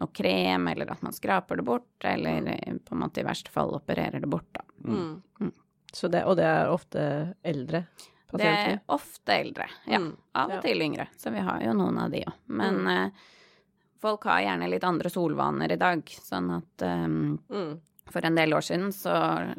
[0.00, 3.52] noe krem, eller at man skraper det bort, eller eh, på en måte i verste
[3.52, 4.64] fall opererer det bort, da.
[4.88, 5.20] Mm.
[5.40, 5.52] Mm.
[5.92, 7.02] Så det, og det er ofte
[7.44, 7.84] eldre
[8.32, 9.98] Det er ofte eldre, ja.
[10.00, 12.36] Mm, Av og til yngre, så vi har jo noen av de òg.
[12.46, 13.24] Men eh,
[14.02, 17.72] folk har gjerne litt andre solvaner i dag, sånn at um, Mm.
[18.12, 19.12] For en del år siden så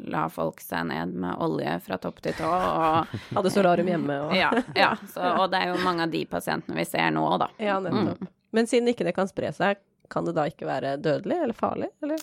[0.04, 4.34] la folk seg ned med olje fra topp til tå, og Hadde solarium hjemme og
[4.42, 7.48] ja, ja så, og det er jo mange av de pasientene vi ser nå, da.
[7.58, 8.28] Ja, nettopp.
[8.54, 9.80] Men siden ikke det kan spre seg,
[10.12, 12.20] kan det da ikke være dødelig eller farlig, eller?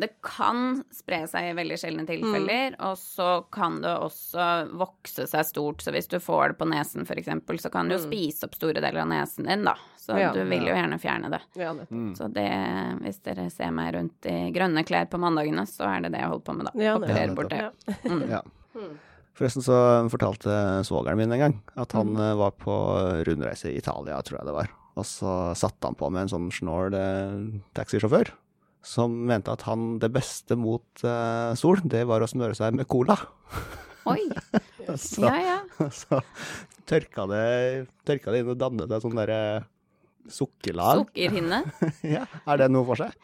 [0.00, 4.46] Det kan spre seg i veldig sjeldne tilfeller, og så kan det også
[4.80, 5.84] vokse seg stort.
[5.84, 7.30] Så hvis du får det på nesen f.eks.,
[7.62, 9.76] så kan du jo spise opp store deler av nesen din, da.
[10.00, 10.32] Så Ja.
[10.32, 11.40] du vil jo gjerne fjerne det.
[11.56, 12.16] Ja, nettopp.
[12.18, 12.48] Så det,
[13.04, 16.28] hvis dere ser meg rundt i grønne klær på mandagene, så er det det jeg
[16.32, 16.72] holder på med, da.
[16.82, 17.62] Ja, Opererer bort det.
[18.28, 18.42] Ja.
[18.74, 18.94] Mm.
[19.34, 19.76] Forresten så
[20.12, 22.74] fortalte svogeren min en gang at han eh, var på
[23.26, 24.68] rundreise i Italia, tror jeg det var.
[24.94, 28.30] Og så satte han på med en sånn snål eh, taxisjåfør
[28.84, 32.88] som mente at han det beste mot uh, sol, det var å smøre seg med
[32.90, 33.16] cola.
[34.10, 34.20] Oi!
[35.00, 35.88] så, Ja, ja.
[35.94, 36.20] så
[36.88, 37.46] tørka det,
[38.04, 39.40] tørka det inn og dannet et sånn derre
[40.30, 41.06] sukkerlag.
[41.06, 41.62] Sukkerhinne.
[42.16, 42.26] ja.
[42.44, 43.16] Er det noe for seg?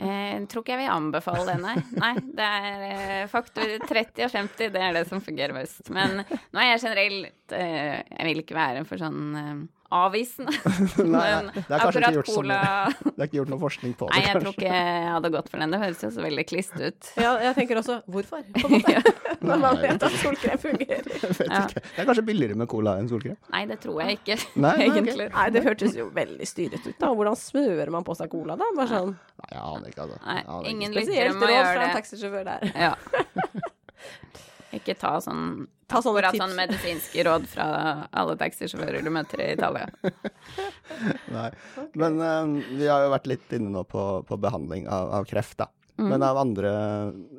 [0.00, 1.74] Eh, tror ikke jeg vil anbefale det, nei.
[2.00, 5.84] Nei, det er eh, faktor 30 og 50, det er det som fungerer best.
[5.92, 10.52] Men nå er jeg generelt eh, Jeg vil ikke være for sånn avvisende.
[11.14, 12.58] Nei, Men det er kanskje ikke akkurat cola...
[12.62, 15.30] sånn- Det er ikke gjort noe forskning på det, Nei, jeg tror ikke jeg hadde
[15.36, 15.74] gått for den.
[15.74, 17.10] Det høres jo så veldig klist ut.
[17.20, 19.12] ja, jeg tenker også hvorfor, på en måte.
[19.52, 21.08] Når man vet at solkrem fungerer.
[21.12, 21.62] Jeg vet Ja.
[21.66, 21.82] ikke.
[21.82, 23.36] Det er kanskje billigere med cola enn solkrem?
[23.52, 25.28] Nei, det tror jeg ikke, Nei, nei, egentlig.
[25.34, 27.10] Nei, det hørtes jo veldig styret ut, da.
[27.12, 28.68] Hvordan smører man på seg cola, da?
[28.78, 30.18] Bare sånn Nei, jeg aner ikke, altså.
[30.22, 30.82] Nei, Jeg aner ikke.
[30.82, 31.02] gjøre det.
[31.02, 31.94] spesielt råd fra en det.
[31.98, 32.60] taxisjåfør der.
[32.78, 32.92] Ja.
[34.72, 36.40] Ikke ta sånn Ta sånne akkurat tips.
[36.40, 37.66] sånn medisinske råd fra
[38.16, 39.90] alle taxisjåfører du møter i Italia.
[41.36, 41.50] Nei.
[42.00, 45.58] Men eh, vi har jo vært litt inne nå på, på behandling av, av kreft,
[45.60, 45.68] da.
[46.00, 46.08] Mm.
[46.08, 46.70] Men av andre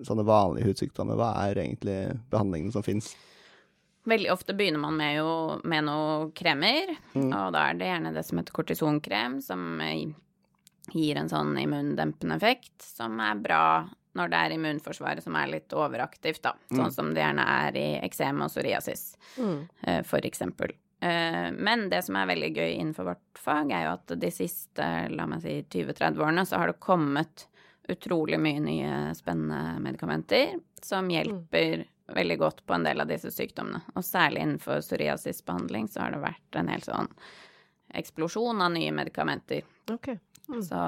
[0.05, 1.97] sånne vanlige hudsykdommer, hva er egentlig
[2.29, 3.15] behandlingen som fins?
[4.05, 5.31] Veldig ofte begynner man med, jo,
[5.63, 10.11] med noe kremer, og da er det gjerne det som heter kortisonkrem, som eh,
[10.91, 13.63] gir en sånn immundempende effekt, som er bra
[14.15, 16.53] når det er immunforsvaret som er litt overaktivt, da.
[16.71, 19.67] Sånn som det gjerne er i eksem og psoriasis, Mm.
[19.83, 20.71] eh, for eksempel.
[21.01, 25.09] Eh, Men det som er veldig gøy innenfor vårt fag, er jo at de siste,
[25.11, 27.47] la meg si, 20-30 årene så har det kommet
[27.89, 33.81] utrolig mye nye spennende medikamenter som hjelper veldig godt på en del av disse sykdommene.
[33.95, 37.09] Og særlig innenfor psoriasisbehandling så har det vært en hel sånn
[37.93, 39.63] eksplosjon av nye medikamenter.
[39.91, 40.13] Ok.
[40.63, 40.79] Så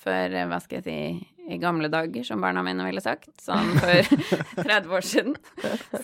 [0.00, 4.12] for, hva skal jeg si, i gamle dager, som barna mine ville sagt, sånn for
[4.62, 5.36] 30 år siden,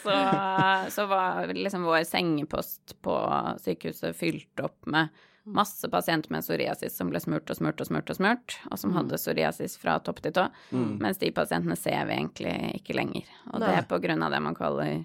[0.02, 0.16] så,
[0.96, 3.16] så var liksom vår sengepost på
[3.62, 5.14] sykehuset fylt opp med
[5.46, 8.94] masse pasienter med psoriasis som ble smurt og smurt og smurt og smurt, og som
[8.96, 13.30] hadde psoriasis fra topp til tå, mens de pasientene ser vi egentlig ikke lenger.
[13.52, 15.04] Og det er på grunn av det man kaller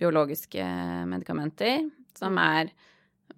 [0.00, 0.64] biologiske
[1.10, 2.70] medikamenter, som er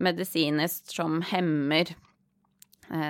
[0.03, 1.95] medisinisk som hemmer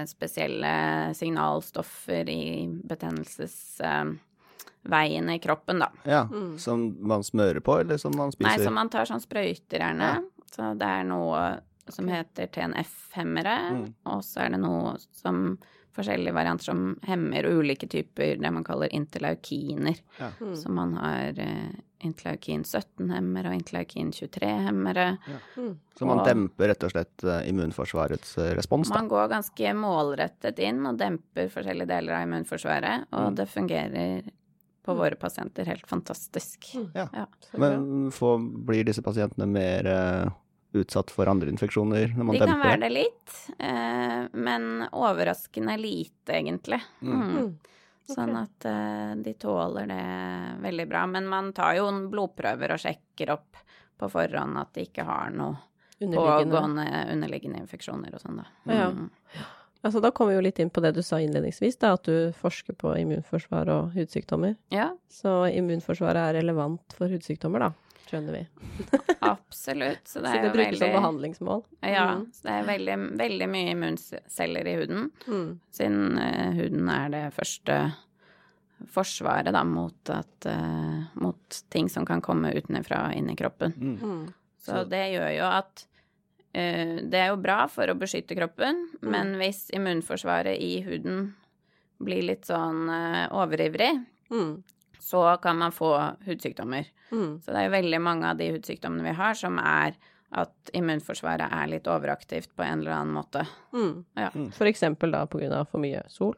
[0.06, 5.88] spesielle signalstoffer i betennelsesveiene i kroppen, da.
[6.04, 8.58] Ja, Som man smører på, eller som man spiser?
[8.58, 10.12] Nei, som man tar sånn sprøyter gjerne.
[10.52, 11.42] Så det er noe
[11.88, 13.56] som heter TNF-hemmere,
[14.06, 15.56] og så er det noe som
[15.96, 19.98] forskjellige varianter som hemmer og ulike typer det man kaller interleukiner.
[20.18, 20.30] Ja.
[20.56, 25.04] Så man har uh, interleukin 17-hemmere og interleukin 23-hemmere.
[25.98, 28.96] Så man og- demper rett og slett eh, immunforsvarets eh, respons, da?
[28.98, 33.36] Man går ganske målrettet inn og demper forskjellige deler av immunforsvaret, og Mm.
[33.38, 34.22] det fungerer
[34.82, 36.72] på våre pasienter helt fantastisk.
[36.96, 37.06] Ja.
[37.14, 37.26] Ja.
[37.54, 40.30] Men får, blir disse pasientene mer eh,
[40.72, 46.32] utsatt for andre infeksjoner når man De kan være det litt, eh, men overraskende lite,
[46.38, 46.80] egentlig.
[47.00, 47.22] Mm.
[47.22, 47.50] Mm.
[48.12, 50.04] Sånn at eh, de tåler det
[50.64, 51.06] veldig bra.
[51.06, 53.60] Men man tar jo en blodprøver og sjekker opp
[54.00, 55.54] på forhånd at de ikke har noe
[56.02, 56.56] Underliggende.
[56.56, 58.48] pågående underliggende infeksjoner og sånn, da.
[58.66, 58.88] Ja.
[58.90, 59.10] Mm.
[59.82, 62.32] Altså, da kommer vi jo litt inn på det du sa innledningsvis, da, at du
[62.38, 64.54] forsker på immunforsvar og hudsykdommer.
[64.74, 64.92] Ja.
[65.10, 67.91] Så immunforsvaret er relevant for hudsykdommer, da.
[68.12, 68.42] Skjønner vi.
[69.32, 70.06] Absolutt.
[70.08, 71.64] Så det Så det brukes som behandlingsmål.
[71.82, 72.26] Ja, Mm.
[72.32, 75.10] så det er veldig, veldig mye immunceller i huden.
[75.26, 75.48] Mm.
[75.72, 77.78] Siden uh, huden er det første
[78.92, 83.72] forsvaret da mot at uh, Mot ting som kan komme utenfra inn i kroppen.
[83.76, 83.96] Mm.
[84.02, 84.32] Mm.
[84.58, 85.86] Så Så- det gjør jo at
[86.54, 89.10] uh, Det er jo bra for å beskytte kroppen, Mm.
[89.10, 91.34] men hvis immunforsvaret i huden
[92.02, 92.88] blir litt sånn
[93.30, 94.62] overivrig, Mm.
[95.02, 95.90] Så kan man få
[96.26, 96.86] hudsykdommer.
[97.10, 97.40] Mm.
[97.42, 99.96] Så det er jo veldig mange av de hudsykdommene vi har, som er
[100.32, 103.42] at immunforsvaret er litt overaktivt på en eller annen måte.
[103.74, 104.04] Mm.
[104.16, 104.30] Ja.
[104.56, 106.36] For eksempel da på grunn av for mye sol?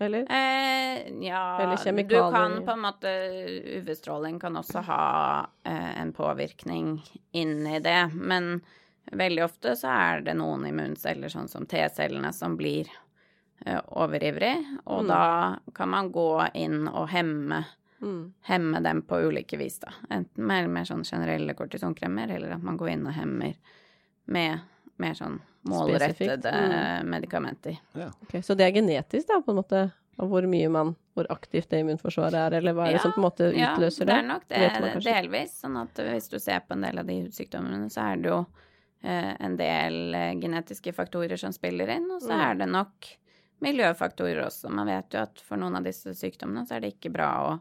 [0.00, 0.24] Eller?
[0.32, 3.10] Eh, ja Eller Du kan på en måte
[3.80, 5.04] UV-stråling kan også ha
[5.64, 6.94] eh, en påvirkning
[7.32, 8.60] inni det, men
[9.12, 12.88] veldig ofte så er det noen immunceller, sånn som T-cellene, som blir
[13.66, 15.08] overivrig, og Mm.
[15.08, 17.64] da kan man gå inn og hemme
[18.02, 18.32] Mm.
[18.48, 19.90] hemme dem på ulike vis, da.
[20.10, 23.54] Enten med mer sånn generelle kortisonkremer, eller at man går inn og hemmer
[24.26, 24.60] med
[24.98, 27.04] mer sånn målrettede mm.
[27.06, 27.78] medikamenter.
[27.94, 29.92] Ok, Så det er genetisk, da, på en måte?
[30.18, 33.18] Av hvor mye man Hvor aktivt det immunforsvaret er, eller hva er det som på
[33.18, 34.28] en måte utløser det Ja, det?
[34.28, 35.60] nok det, det man delvis.
[35.60, 38.46] Sånn at hvis du ser på en del av de hudsykdommene, så er det jo
[39.02, 42.40] eh, en del eh, genetiske faktorer som spiller inn, og så Mm.
[42.50, 43.06] er det nok
[43.60, 44.70] miljøfaktorer også.
[44.72, 47.60] Man vet jo at for noen av disse sykdommene så er det ikke bra å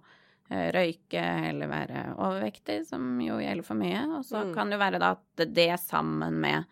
[0.51, 4.01] eh, røyke eller være overvektig, som jo gjelder for mye.
[4.17, 4.53] Og så Mm.
[4.55, 6.65] kan det jo være da at det sammen med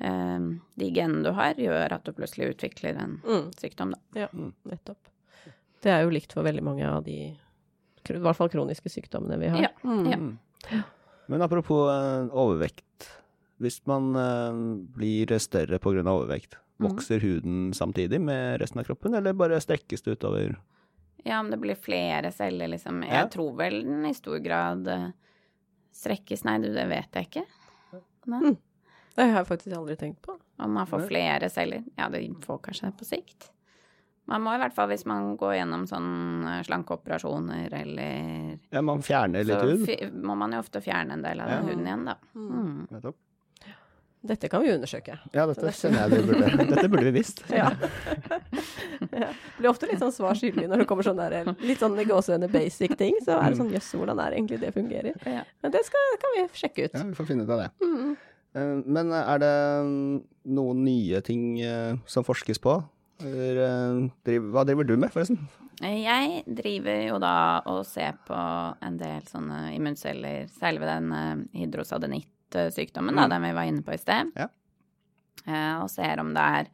[0.00, 0.38] eh,
[0.76, 3.50] de genene du har, gjør at du plutselig utvikler en Mm.
[3.54, 3.98] sykdom, da.
[4.20, 4.52] Ja, Mm.
[4.66, 4.98] nettopp.
[5.80, 7.36] Det er jo likt for veldig mange av de
[8.06, 9.60] i hvert fall kroniske sykdommene vi har.
[9.62, 10.38] Ja, Mm.
[10.70, 10.82] ja.
[11.28, 13.08] Men apropos eh, overvekt.
[13.60, 16.02] Hvis man eh, blir større pga.
[16.04, 16.56] overvekt.
[16.88, 20.56] Vokser huden samtidig med resten av kroppen, eller bare strekkes det utover?
[21.24, 23.02] Ja, om det blir flere celler, liksom.
[23.02, 23.26] Jeg Ja.
[23.32, 25.08] tror vel den i stor grad eh,
[25.94, 27.44] strekkes Nei, du, det vet jeg ikke.
[28.26, 28.40] Nei.
[28.50, 28.56] Mm.
[29.14, 30.34] Det har jeg faktisk aldri tenkt på.
[30.58, 31.84] Om man får flere celler.
[31.96, 33.50] Ja, det får kanskje det på sikt.
[34.26, 39.02] Man må i hvert fall, hvis man går gjennom sånn eh, slankeoperasjoner eller Ja, man
[39.04, 39.86] fjerner litt Så hud.
[39.86, 41.70] fi- må man jo ofte fjerne en del av den Ja.
[41.72, 42.14] huden igjen, da.
[42.34, 42.88] Mm.
[44.24, 45.18] Dette kan vi undersøke.
[45.34, 47.42] Ja, dette kjenner jeg vi burde Dette burde vi visst.
[47.52, 47.68] Ja.
[49.24, 49.30] ja.
[49.58, 52.96] Blir ofte litt sånn svar skyldig når det kommer sånn der litt sånn gåsehudene basic
[53.00, 53.18] ting.
[53.24, 55.18] Så er det sånn jøss, hvordan er det egentlig det fungerer?
[55.60, 56.96] Men det skal, kan vi sjekke ut.
[56.96, 57.68] Ja, vi får finne ut av det.
[57.84, 58.16] Mm.
[58.54, 60.16] Eh, Men er det mm,
[60.56, 62.78] noen nye ting eh, som forskes på?
[63.24, 65.44] Eh, hva driver du med, forresten?
[65.84, 67.36] Jeg driver jo da
[67.68, 68.36] og ser på
[68.86, 71.64] en del sånne immunceller, særlig ved den eh,
[72.54, 73.30] hydrosadenitt-sykdommen, da, Mm.
[73.30, 74.30] den vi var inne på i sted.
[74.36, 74.48] Ja.
[75.46, 76.68] Eh, og ser om det er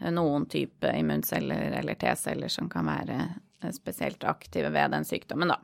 [0.00, 3.28] eh, noen type immunceller eller T-celler som kan være
[3.62, 5.58] eh, spesielt aktive ved den sykdommen, da.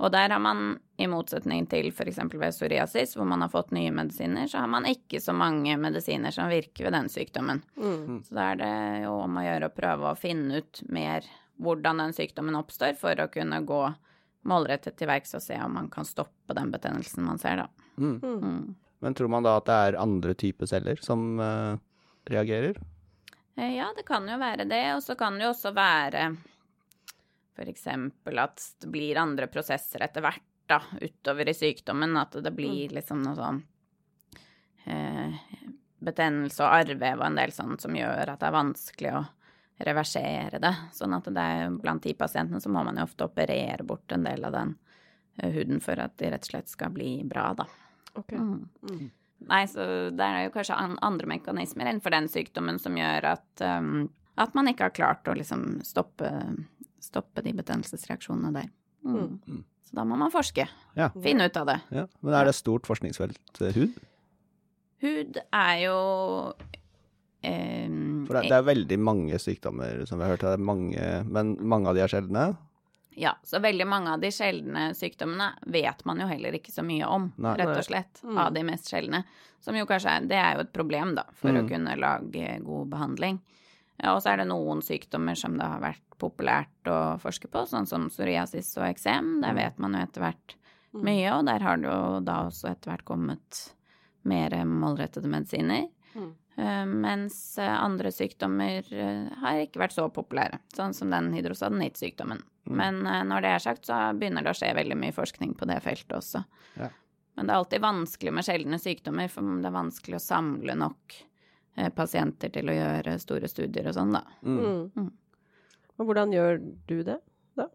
[0.00, 2.18] Og der har man, i motsetning til f.eks.
[2.18, 6.30] ved psoriasis, hvor man har fått nye medisiner, så har man ikke så mange medisiner
[6.30, 7.62] som virker ved den sykdommen.
[7.76, 8.22] Mm.
[8.22, 11.26] Så da er det jo om å gjøre å prøve å finne ut mer
[11.58, 13.80] hvordan den sykdommen oppstår, for å kunne gå
[14.46, 17.68] målrettet til verks og se om man kan stoppe den betennelsen man ser, da.
[17.98, 18.20] Mm.
[18.22, 18.76] Mm.
[18.98, 19.04] Mm.
[19.04, 21.78] Men tror man da at det er andre typer celler som uh,
[22.26, 22.78] reagerer?
[23.56, 26.30] Eh, Ja, det kan jo være det, og så kan det jo også være
[27.66, 32.92] eksempel at det blir andre prosesser etter hvert, da, utover i sykdommen, at det blir
[32.92, 33.62] liksom noe sånn
[34.84, 35.46] eh,
[35.98, 39.22] betennelse og arrvev og en del sånn som gjør at det er vanskelig å
[39.88, 40.74] reversere det.
[40.92, 44.28] Sånn at det er blant de pasientene så må man jo ofte operere bort en
[44.28, 44.76] del av den
[45.40, 47.66] eh, huden for at de rett og slett skal bli bra, da.
[48.14, 48.32] Ok.
[48.32, 48.68] Mm.
[48.88, 49.08] Mm.
[49.48, 49.84] Nei, så
[50.18, 54.08] der er jo kanskje andre mekanismer innenfor den sykdommen som gjør at, um,
[54.40, 56.30] at man ikke har klart å liksom stoppe,
[57.02, 58.70] stoppe de betennelsesreaksjonene der.
[59.06, 59.38] Mm.
[59.46, 59.62] Mm.
[59.88, 60.66] Så da må man forske.
[60.98, 61.08] Ja.
[61.22, 61.78] Finne ut av det.
[61.94, 62.08] Ja.
[62.20, 64.00] Men er det stort forskningsfelt, eh, hud?
[64.98, 65.98] Hud er jo
[67.46, 71.04] um, For det, det er veldig mange sykdommer som vi har hørt, det er mange,
[71.30, 72.50] men mange av de er sjeldne.
[73.18, 77.06] Ja, så veldig mange av de sjeldne sykdommene vet man jo heller ikke så mye
[77.10, 77.56] om, Nei.
[77.58, 78.38] rett og slett, Mm.
[78.38, 79.24] av de mest sjeldne.
[79.60, 81.68] Som jo kanskje er, det er jo et problem, da, for å Mm.
[81.68, 83.40] kunne lage god behandling.
[84.00, 87.66] Ja, og så er det noen sykdommer som det har vært populært å forske på,
[87.66, 89.40] sånn som psoriasis og eksem.
[89.42, 89.56] Der Mm.
[89.56, 90.54] vet man jo etter hvert
[90.94, 91.02] Mm.
[91.02, 93.72] mye, og der har det jo da også etter hvert kommet
[94.24, 95.88] mer målrettede medisiner.
[96.14, 96.32] Mm.
[96.58, 102.42] Eh, mens eh, andre sykdommer eh, har ikke vært så populære, sånn som den hydrosadenitt-sykdommen.
[102.68, 102.76] Mm.
[102.80, 105.68] Men eh, når det er sagt, så begynner det å skje veldig mye forskning på
[105.70, 106.44] det feltet også.
[106.78, 106.90] Ja.
[107.38, 111.18] Men det er alltid vanskelig med sjeldne sykdommer, for det er vanskelig å samle nok
[111.78, 114.24] eh, pasienter til å gjøre store studier og sånn, da.
[114.42, 114.60] Mm.
[114.60, 114.86] Mm.
[114.98, 115.10] Mm.
[115.98, 117.18] Og hvordan gjør du det,
[117.58, 117.68] da?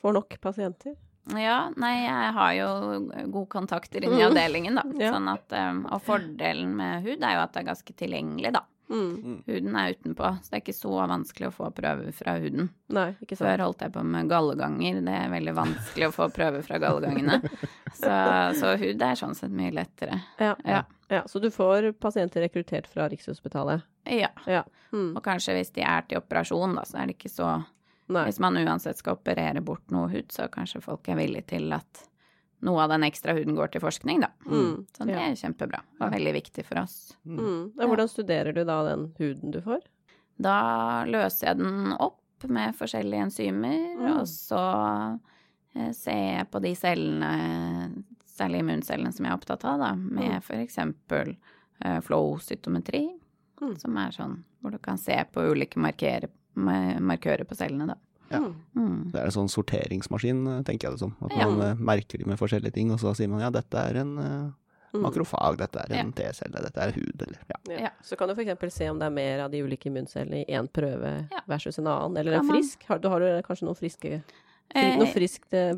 [0.00, 0.96] Får nok pasienter?
[1.36, 2.68] Ja, nei, jeg har jo
[3.30, 4.84] gode kontakter inne i avdelingen, da.
[5.02, 5.12] Ja.
[5.14, 8.64] Sånn at, um, og fordelen med hud er jo at det er ganske tilgjengelig, da.
[8.90, 9.42] Mm.
[9.46, 12.70] Huden er utenpå, så det er ikke så vanskelig å få prøver fra huden.
[12.90, 13.08] Nei.
[13.38, 17.40] Før holdt jeg på med galleganger, det er veldig vanskelig å få prøver fra gallegangene.
[17.90, 18.08] Så,
[18.54, 20.14] så hud er sånn sett mye lettere.
[20.38, 20.52] Ja.
[20.64, 20.78] Ja.
[21.10, 21.24] ja.
[21.28, 23.82] Så du får pasienter rekruttert fra Rikshospitalet?
[24.06, 24.30] Ja.
[24.46, 24.62] Ja.
[24.94, 25.10] Mm.
[25.18, 27.50] Og kanskje hvis de er til operasjon, da, så er det ikke så
[28.10, 28.24] Nei.
[28.26, 32.00] Hvis man uansett skal operere bort noe hud, så kanskje folk er villige til at
[32.62, 34.28] noe av den ekstra huden går til forskning, da.
[34.46, 34.86] Mm.
[34.96, 35.80] Så det er kjempebra.
[36.00, 37.14] Og veldig viktig for oss.
[37.24, 37.72] Mm.
[37.78, 39.80] Ja, hvordan studerer du da den huden du får?
[40.40, 42.18] Da løser jeg den opp
[42.48, 44.20] med forskjellige enzymer, Mm.
[44.20, 45.20] og så
[45.76, 50.42] eh, ser jeg på de cellene, særlig immuncellene som jeg er opptatt av, da, med
[50.42, 50.60] Mm.
[50.64, 51.36] eksempel
[51.84, 53.08] eh, flow-cytometri,
[53.60, 53.78] Mm.
[53.78, 57.94] som er sånn hvor du kan se på ulike markere, markører på cellene, da.
[58.30, 58.38] Ja.
[58.38, 58.54] Mm.
[58.76, 59.10] Mm.
[59.12, 61.16] Det er en sånn sorteringsmaskin, tenker jeg det som.
[61.20, 61.74] At man ja.
[61.74, 64.50] merker de med forskjellige ting, og så sier man ja, dette er en eh,
[64.90, 65.04] Mm.
[65.04, 67.58] makrofag, dette er en T-celle, dette er hud, eller ja.
[67.70, 67.76] Ja.
[67.84, 67.90] Ja.
[68.02, 68.74] Så kan du f.eks.
[68.74, 71.42] se om det er mer av de ulike immuncellene i én prøve Ja.
[71.46, 72.82] versus en annen, eller en frisk.
[72.88, 74.22] Har, du har du kanskje noen friske
[74.74, 75.74] Eh, Noe friskt eh,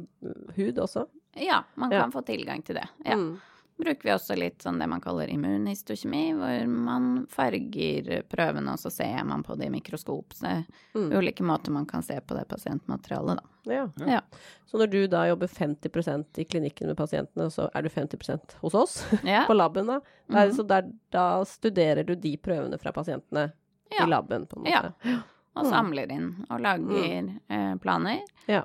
[0.57, 1.07] hud også?
[1.37, 2.01] Ja, man Ja.
[2.03, 2.89] kan få tilgang til det.
[3.05, 3.17] Ja.
[3.17, 3.37] Mm.
[3.79, 8.93] Bruker vi også litt sånn det man kaller immunhistokjemi, hvor man farger prøvene, og så
[8.93, 10.35] ser man på det i mikroskop.
[10.35, 11.11] Så Mm.
[11.19, 13.73] ulike måter man kan se på det pasientmaterialet, da.
[13.73, 13.89] Ja.
[14.07, 14.21] Ja.
[14.67, 18.75] Så når du da jobber 50% i klinikken med pasientene, så er du 50% hos
[18.75, 19.45] oss Ja.
[19.49, 20.01] på laben, da?
[20.29, 20.57] Det er, Mhm.
[20.57, 23.53] Så der, da studerer du de prøvene fra pasientene
[23.91, 24.71] i laben, på en måte?
[25.05, 25.21] Ja.
[25.57, 25.71] Og Mm.
[25.71, 28.21] samler inn og lager eh, planer.
[28.49, 28.63] Ja.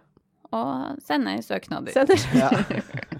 [0.53, 1.91] Og sender søknader.
[1.91, 2.49] Sender Ja.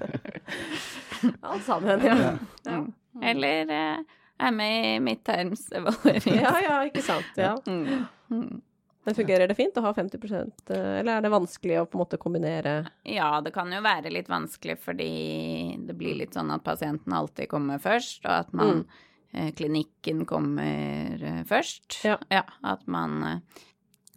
[1.42, 2.38] alt sammen, ja.
[2.66, 2.78] ja.
[2.78, 3.24] Mm.
[3.24, 4.00] Eller eh,
[4.38, 6.36] er med i midtermsevaluering.
[6.42, 7.34] Ja, ja, ikke sant.
[7.36, 7.56] Ja.
[7.68, 8.06] Mm.
[8.30, 8.62] Mm.
[9.08, 12.02] Men fungerer det fint å ha 50 eh, eller er det vanskelig å på en
[12.02, 12.74] måte kombinere
[13.08, 17.48] Ja, det kan jo være litt vanskelig fordi det blir litt sånn at pasienten alltid
[17.48, 18.84] kommer først, og at man Mm.
[19.32, 22.02] eh, Klinikken kommer eh, først.
[22.04, 22.18] Ja.
[22.63, 23.42] at man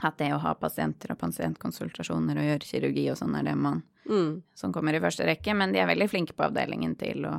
[0.03, 3.83] At det å ha pasienter og pasientkonsultasjoner og gjøre kirurgi og sånn er det man
[4.11, 7.37] mm, som kommer i første rekke, men de er veldig flinke på avdelingen til å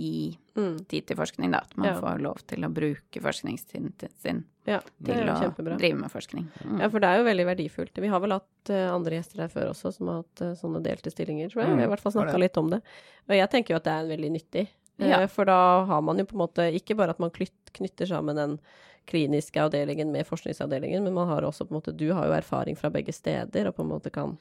[0.00, 1.58] gi mm, tid til forskning, da.
[1.66, 2.00] At man Ja.
[2.00, 5.76] får lov til å bruke forskningstiden sin Ja, til å kjempebra.
[5.80, 6.46] drive med forskning.
[6.64, 6.80] Mm.
[6.80, 7.98] Ja, for det er jo veldig verdifullt.
[8.00, 10.82] Vi har vel hatt uh, andre gjester her før også som har hatt uh, sånne
[10.82, 11.74] delte stillinger, tror jeg.
[11.74, 12.80] Vi har i hvert fall snakka litt om det.
[13.28, 14.68] Og jeg tenker jo at det er veldig nyttig.
[15.00, 15.26] Eh, Ja.
[15.26, 18.58] For da har man jo på en måte ikke bare at man knytter sammen den
[19.06, 22.76] kliniske avdelingen med forskningsavdelingen, men man har også på en måte Du har jo erfaring
[22.76, 24.38] fra begge steder og på en måte kan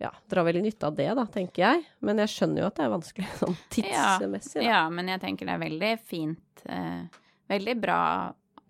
[0.00, 1.84] ja, dra veldig nytte av det, da, tenker jeg.
[2.00, 4.66] Men jeg skjønner jo at det er vanskelig sånn tidsmessig, da.
[4.66, 7.02] Ja, men jeg tenker det er veldig fint eh,
[7.50, 8.00] Veldig bra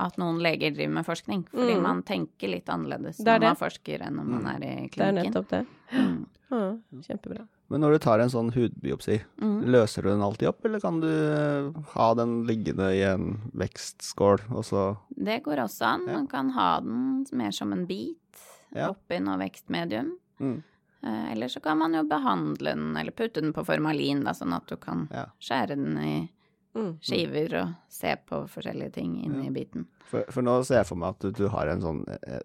[0.01, 1.83] at noen leger driver med forskning, fordi Mm.
[1.85, 5.01] man tenker litt annerledes Det er når man forsker enn når man er i Det
[5.05, 5.67] er nettopp det.
[5.93, 6.23] Mm.
[6.51, 6.61] Ja,
[7.05, 7.43] kjempebra.
[7.71, 9.59] Men når du tar en sånn hudbiopsi, Mm.
[9.71, 14.65] løser du den alltid opp, eller kan du ha den liggende i en vekstskål, og
[14.65, 16.07] så Det går også an.
[16.09, 16.15] Ja.
[16.15, 18.17] Man kan ha den mer som en bit
[18.75, 18.89] Ja.
[18.91, 20.17] oppi noe vekstmedium.
[20.41, 20.63] mm,
[21.03, 24.67] eller så kan man jo behandle den, eller putte den på formalin, da, sånn at
[24.69, 25.27] du kan Ja.
[25.41, 26.29] skjære den i
[26.73, 26.99] Mm.
[27.03, 29.51] skiver og se på forskjellige ting inni Ja.
[29.51, 29.87] biten.
[30.05, 32.39] for, for nå ser jeg for meg at du, du har en sånn eh,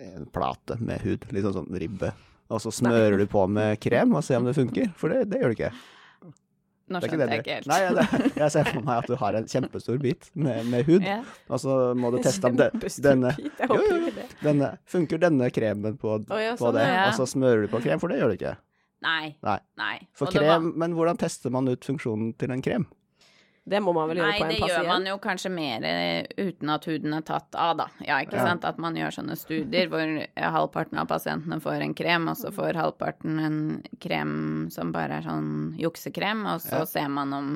[0.00, 2.12] eh, en plate med hud, litt sånn, sånn ribbe,
[2.50, 5.40] og så smører du på med krem og ser om det funker, for det, det
[5.40, 5.72] gjør det ikke.
[6.88, 7.66] Nå skjønte jeg ikke helt.
[7.66, 11.02] Nei, det, jeg ser for meg at du har en kjempestor bit med, med hud,
[11.02, 11.16] Ja.
[11.50, 12.68] og så må du teste om det,
[13.02, 14.12] denne, Jo, jo,
[14.44, 17.08] denne, funker denne kremen på, oh, ja, på sånn, det, ja.
[17.08, 18.54] og så smører du på krem, for det gjør du ikke.
[19.02, 19.34] Nei.
[19.44, 19.58] Nei.
[19.82, 19.96] Nei.
[20.16, 22.86] For krem, var- men hvordan tester man ut funksjonen til en krem?
[23.68, 26.26] Det må man vel gjøre Nei, på en det gjør man jo kanskje mer eh,
[26.38, 27.86] uten at huden er tatt av, da.
[28.06, 28.44] Ja, ikke Ja.
[28.46, 28.64] sant.
[28.64, 32.52] At man gjør sånne studier hvor eh, halvparten av pasientene får en krem, og så
[32.54, 33.58] får halvparten en
[33.98, 34.36] krem
[34.70, 36.84] som bare er sånn juksekrem, og så Ja.
[36.84, 37.50] ser man om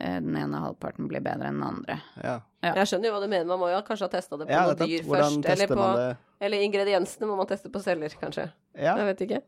[0.00, 2.00] eh, den ene halvparten blir bedre enn den andre.
[2.22, 2.72] Ja, Ja.
[2.74, 3.44] Jeg skjønner jo hva du mener.
[3.46, 5.46] Man må jo kanskje ha testa det på ja noen dyr først.
[5.52, 8.50] Eller, på, eller ingrediensene må man teste på celler, kanskje.
[8.74, 9.42] Ja, Jeg vet ikke.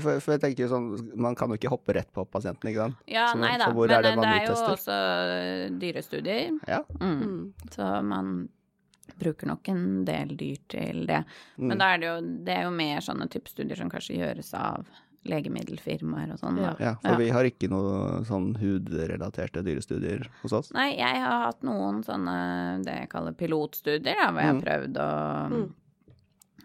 [0.00, 2.84] For, for jeg tenker jo sånn, man kan jo ikke hoppe rett på pasienten, ikke
[2.86, 2.96] sant?
[3.06, 5.78] Ja, Så- nei da, så hvor men er det eh, man det er jo også
[5.80, 6.58] dyrestudier.
[6.68, 6.80] Ja.
[7.00, 7.20] Mm.
[7.20, 7.52] Mm.
[7.70, 8.48] Så man
[9.20, 11.24] bruker nok en del dyr til det.
[11.58, 11.78] Men Mm.
[11.78, 14.86] da er det jo, det er jo mer sånne type studier som kanskje gjøres av
[15.26, 16.56] legemiddelfirmaer og sånn.
[16.60, 16.74] Ja.
[16.80, 17.16] Ja, for Ja.
[17.16, 20.72] vi har ikke noe sånn hudrelaterte dyrestudier hos oss.
[20.72, 24.62] Nei, jeg har hatt noen sånne det jeg kaller pilotstudier, da, hvor jeg har Mm.
[24.62, 25.74] prøvd å Mm.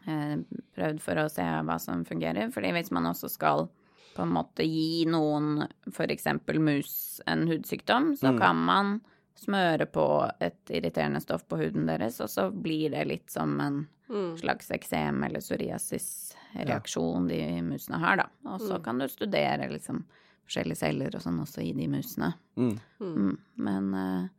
[0.07, 0.37] Eh,
[0.75, 2.51] Prøvd for å se hva som fungerer.
[2.51, 3.69] Fordi hvis man også skal
[4.15, 6.25] på en måte gi noen, f.eks.
[6.59, 8.39] mus, en hudsykdom, så Mm.
[8.39, 9.01] kan man
[9.35, 13.87] smøre på et irriterende stoff på huden deres, og så blir det litt som en
[14.09, 14.37] Mm.
[14.37, 18.27] slags eksem eller psoriasis-reaksjon de musene har, da.
[18.45, 18.83] Og så Mm.
[18.83, 20.03] kan du studere liksom
[20.47, 22.33] forskjellige celler og sånn også i de musene.
[22.55, 22.79] Mm.
[22.99, 23.15] Mm.
[23.15, 23.37] Mm.
[23.57, 24.29] Men, eh,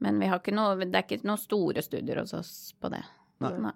[0.00, 3.02] men vi har ikke noe, det er ikke noen store studier hos oss på det.
[3.40, 3.50] Nei.
[3.58, 3.72] Nei.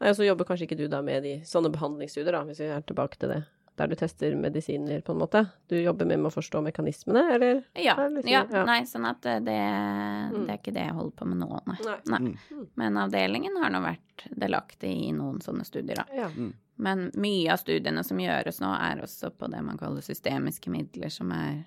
[0.00, 2.66] Nei, og så jobber kanskje ikke du da med de sånne behandlingsstudier, da, hvis vi
[2.68, 3.44] er tilbake til det.
[3.76, 5.42] Der du tester medisiner, på en måte.
[5.68, 7.58] Du jobber med, med å forstå mekanismene, eller?
[7.76, 8.62] Ja, Ja, liksom, ja, ja.
[8.64, 11.76] nei, sånn at det, det er ikke det jeg holder på med nå, nei.
[11.84, 11.96] Nei.
[12.14, 12.20] nei.
[12.56, 12.62] Mm.
[12.80, 16.06] Men avdelingen har nå vært delaktig i noen sånne studier, da.
[16.16, 16.30] Ja.
[16.80, 21.12] Men mye av studiene som gjøres nå, er også på det man kaller systemiske midler,
[21.12, 21.62] som er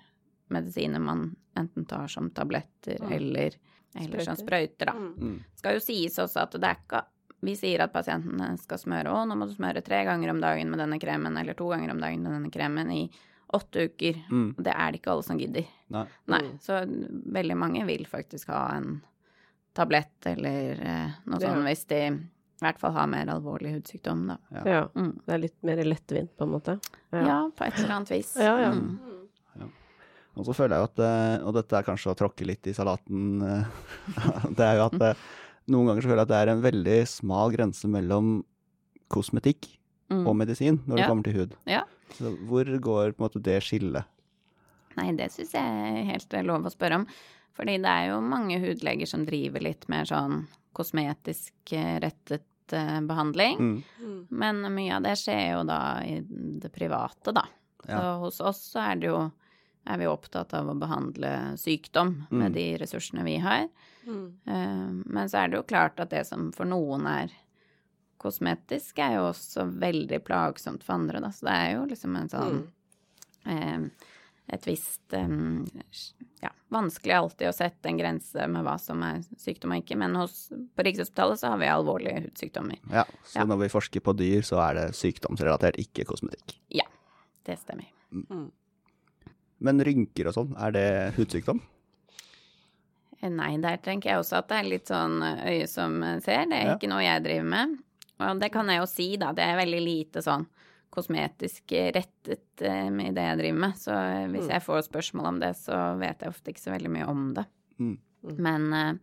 [0.50, 1.28] medisiner man
[1.58, 3.12] enten tar som tabletter Mm.
[3.12, 3.54] eller,
[3.94, 4.86] eller som Sprøyter.
[4.90, 4.92] da.
[4.98, 5.14] Mm.
[5.18, 5.40] Mm.
[5.58, 7.04] skal jo sies også at det er ikke
[7.40, 10.72] Vi sier at pasientene skal smøre Å, nå må du smøre tre ganger om dagen
[10.72, 13.04] med denne kremen, eller to ganger om dagen med denne kremen i
[13.56, 14.18] åtte uker.
[14.30, 14.50] Mm.
[14.58, 15.70] Det er det ikke alle som gidder.
[15.90, 16.04] Nei.
[16.30, 16.42] Nei.
[16.46, 16.58] Mm.
[16.62, 16.82] Så
[17.38, 19.00] veldig mange vil faktisk ha en
[19.74, 22.02] tablett eller eh, noe sånt hvis de
[22.60, 24.36] i hvert fall har mer alvorlig hudsykdom, da.
[24.52, 24.64] Ja.
[24.68, 24.80] ja.
[24.92, 25.14] Mm.
[25.24, 26.76] Det er litt mer lettvint, på en måte.
[27.08, 27.46] Ja.
[27.56, 28.34] på et eller annet vis.
[28.46, 28.74] Ja, ja.
[28.76, 28.98] Mm.
[30.38, 32.74] Og så føler jeg jo at, eh, og dette er kanskje å tråkke litt i
[32.76, 33.80] salaten, eh,
[34.56, 35.24] det er jo at eh,
[35.68, 38.44] noen ganger så føler jeg at det er en veldig smal grense mellom
[39.10, 39.76] kosmetikk
[40.10, 40.26] Mm.
[40.26, 41.06] og medisin når det Ja.
[41.08, 41.52] kommer til hud.
[41.66, 41.82] Ja.
[42.18, 44.04] Så hvor går på en måte det skillet?
[44.96, 47.06] Nei, det syns jeg er helt lov å spørre om.
[47.54, 52.42] Fordi det er jo mange hudleger som driver litt mer sånn kosmetisk eh, rettet
[52.72, 53.56] eh, behandling.
[53.58, 53.82] Mm.
[54.02, 54.26] Mm.
[54.30, 56.20] Men mye av det skjer jo da i
[56.58, 57.44] det private, da.
[57.86, 59.30] Så hos oss så er det jo
[59.86, 62.38] er vi opptatt av å behandle sykdom Mm.
[62.38, 63.68] med de ressursene vi har.
[64.06, 64.32] Mm.
[64.46, 67.30] Eh, Men så er det jo klart at det som for noen er
[68.18, 71.28] kosmetisk, er jo også veldig plagsomt for andre, da.
[71.32, 72.68] Så det er jo liksom en sånn
[73.46, 73.86] Mm.
[73.86, 73.90] eh,
[74.52, 75.64] et visst eh,
[76.42, 80.14] Ja, vanskelig alltid å sette en grense med hva som er sykdom og ikke, men
[80.14, 82.78] hos, på Rikshospitalet så har vi alvorlige hudsykdommer.
[82.90, 83.44] Ja, så Ja.
[83.44, 86.56] når vi forsker på dyr, så er det sykdomsrelatert, ikke kosmetikk.
[86.70, 86.84] Ja,
[87.44, 87.86] Det stemmer.
[88.12, 88.50] Mm.
[89.60, 90.86] Men rynker og sånn, er det
[91.18, 91.60] hudsykdom?
[93.20, 96.46] Eh, Nei, der tenker jeg også at det er litt sånn øye som ser.
[96.48, 96.76] Det er Ja.
[96.76, 97.78] ikke noe jeg driver med.
[98.20, 99.32] Og det kan jeg jo si, da.
[99.32, 100.46] Det er veldig lite sånn
[100.90, 101.62] kosmetisk
[101.94, 103.74] rettet eh, med det jeg driver med.
[103.76, 103.92] Så
[104.30, 104.50] hvis Mm.
[104.50, 107.46] jeg får spørsmål om det, så vet jeg ofte ikke så veldig mye om det.
[107.78, 107.98] Mm.
[108.24, 108.36] Mm.
[108.38, 108.94] Men eh,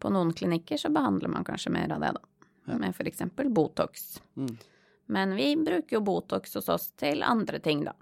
[0.00, 2.20] på noen klinikker så behandler man kanskje mer av det, da.
[2.68, 2.78] Ja.
[2.78, 4.20] Med eksempel Botox.
[4.36, 4.56] Mm.
[5.08, 7.92] Men vi bruker jo Botox hos oss til andre ting, da.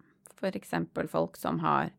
[0.49, 1.91] Eksempel folk som har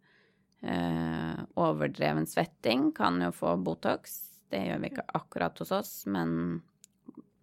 [0.62, 4.20] eh, overdreven svetting, kan jo få Botox.
[4.50, 6.62] Det gjør vi ikke akkurat hos oss, men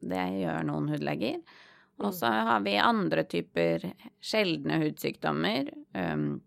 [0.01, 1.41] det gjør noen hudleger.
[1.99, 3.83] Og så har vi andre typer
[4.23, 5.71] sjeldne hudsykdommer.
[5.99, 6.41] Um,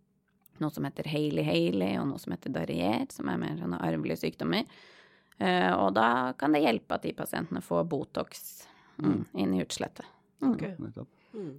[0.61, 4.69] noe som heter Haley-Haley, og noe som heter Darrier, som er mer sånne arvelige sykdommer.
[5.41, 6.07] Uh, og da
[6.39, 8.45] kan det hjelpe at de pasientene får Botox
[9.01, 10.07] mm, inn i utslettet.
[10.39, 10.53] Mm.
[10.53, 10.75] Okay.
[11.33, 11.57] Mm.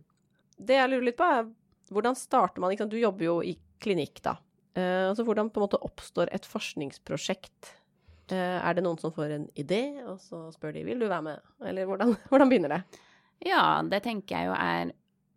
[0.57, 1.51] Det jeg lurer litt på, er
[1.95, 2.73] hvordan starter man?
[2.75, 2.95] Ikke sant?
[2.95, 4.37] Du jobber jo i klinikk, da.
[4.75, 7.73] Eh, altså hvordan på en måte oppstår et forskningsprosjekt?
[8.33, 11.23] Eh, er det noen som får en idé, og så spør de vil du være
[11.27, 11.41] med?
[11.67, 12.83] Eller hvordan, hvordan begynner det?
[13.49, 14.93] Ja, det tenker jeg jo er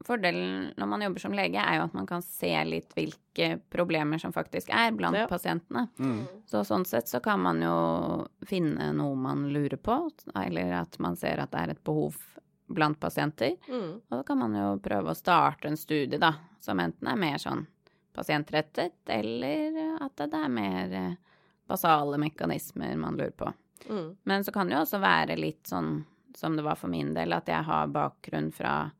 [0.05, 4.19] Fordelen når man jobber som lege, er jo at man kan se litt hvilke problemer
[4.21, 5.23] som faktisk er blant Ja.
[5.31, 5.87] pasientene.
[5.97, 6.19] Mm.
[6.45, 9.95] Så sånn sett så kan man jo finne noe man lurer på,
[10.37, 12.19] eller at man ser at det er et behov
[12.67, 13.55] blant pasienter.
[13.69, 13.91] Mm.
[14.09, 17.37] Og da kan man jo prøve å starte en studie, da, som enten er mer
[17.41, 17.65] sånn
[18.15, 21.13] pasientrettet, eller at det er mer eh,
[21.67, 23.51] basale mekanismer man lurer på.
[23.89, 24.15] Mm.
[24.23, 26.05] Men så kan det jo også være litt sånn
[26.35, 28.91] som det var for min del, at jeg har bakgrunn fra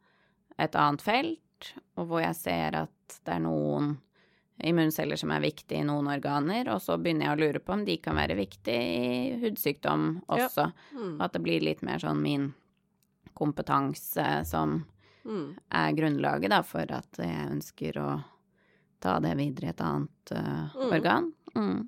[0.62, 3.96] et annet felt, og hvor jeg ser at det er noen
[4.64, 7.84] immunceller som er viktige i noen organer, og så begynner jeg å lure på om
[7.88, 10.46] de kan være viktige i hudsykdom Ja.
[10.46, 10.70] også.
[10.96, 11.18] Mm.
[11.22, 12.54] At det blir litt mer sånn min
[13.38, 14.84] kompetanse som
[15.26, 15.56] Mm.
[15.74, 18.10] er grunnlaget da, for at jeg ønsker å
[19.02, 20.92] ta det videre i et annet uh, Mm.
[20.94, 21.32] organ.
[21.56, 21.88] Mm.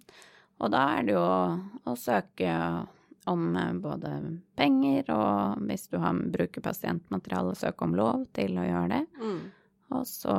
[0.59, 2.87] Og da er det jo å, søke
[3.27, 8.65] om eh, både penger, og hvis du har, bruker pasientmateriale, søke om lov til å
[8.65, 9.05] gjøre det.
[9.21, 9.51] Mm.
[9.91, 10.37] Og så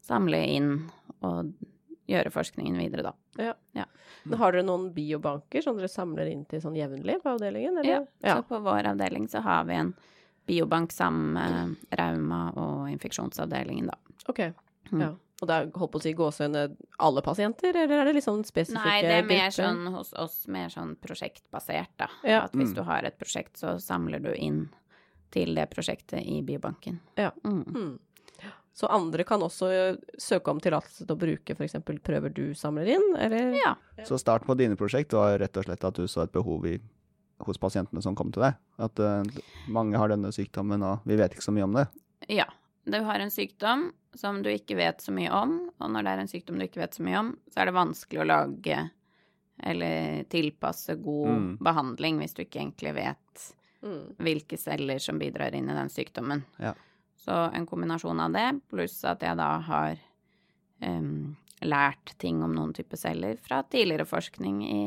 [0.00, 0.70] samle inn
[1.20, 1.52] og
[2.08, 3.12] gjøre forskningen videre, da.
[4.24, 8.04] Men har dere noen biobanker som dere samler inn til sånn jevnlig på avdelingen, Ja,
[8.22, 8.36] ja.
[8.36, 9.94] Så på vår avdeling så har vi en
[10.46, 13.94] biobank sammen med rauma- og infeksjonsavdelingen, da.
[14.28, 14.40] Ok.
[14.92, 15.00] Mm.
[15.00, 15.10] Ja.
[15.42, 18.44] Og det er holdt på å si gåsehøyne alle pasienter, eller er det litt sånn
[18.46, 19.56] spesifikke Nei, det er mer grupper?
[19.56, 22.06] sånn hos oss mer sånn prosjektbasert, da.
[22.22, 22.44] Ja.
[22.44, 22.74] At hvis Mm.
[22.74, 24.68] du har et prosjekt, så samler du inn
[25.32, 27.00] til det prosjektet i biobanken.
[27.16, 27.30] Ja.
[27.44, 27.98] Mm.
[28.72, 29.68] Så andre kan også
[30.18, 31.74] søke om tillatelse til å bruke f.eks.
[32.02, 33.52] prøver du samler inn, eller?
[33.58, 33.74] Ja.
[34.08, 36.78] Så start på dine prosjekt var rett og slett at du så et behov i,
[37.44, 38.56] hos pasientene som kom til deg.
[38.80, 39.22] At uh,
[39.68, 41.86] mange har denne sykdommen, og vi vet ikke så mye om det.
[42.32, 42.48] Ja.
[42.88, 46.22] Du har en sykdom som du ikke vet så mye om, og når det er
[46.24, 48.78] en sykdom du ikke vet så mye om, så er det vanskelig å lage
[49.62, 51.58] eller tilpasse god Mm.
[51.62, 53.44] behandling hvis du ikke egentlig vet
[53.82, 54.14] Mm.
[54.18, 56.42] hvilke celler som bidrar inn i den sykdommen.
[56.58, 56.72] Ja.
[57.22, 59.98] Så en kombinasjon av det, pluss at jeg da har
[60.82, 64.80] um, lært ting om noen typer celler fra tidligere forskning i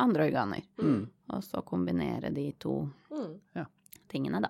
[0.00, 0.62] andre organer.
[0.78, 1.00] Mm.
[1.34, 2.76] Og så kombinere de to
[3.10, 3.66] Mm.
[4.08, 4.48] tingene, da.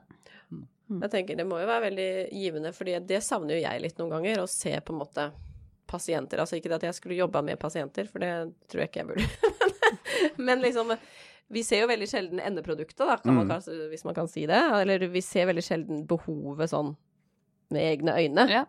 [0.90, 4.10] Jeg tenker det må jo være veldig givende, for det savner jo jeg litt noen
[4.10, 5.30] ganger, å se på en måte
[5.86, 6.38] pasienter.
[6.42, 8.32] Altså ikke det at jeg skulle jobba med pasienter, for det
[8.68, 9.28] tror jeg ikke jeg burde.
[10.46, 10.92] Men liksom
[11.50, 13.88] vi ser jo veldig sjelden endeproduktet, da, kan man Mm.
[13.90, 14.60] hvis man kan si det.
[14.82, 16.92] Eller vi ser veldig sjelden behovet sånn
[17.74, 18.46] med egne øyne.
[18.50, 18.64] Ja.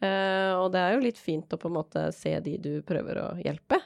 [0.00, 3.20] Uh, og det er jo litt fint å på en måte se de du prøver
[3.20, 3.80] å hjelpe.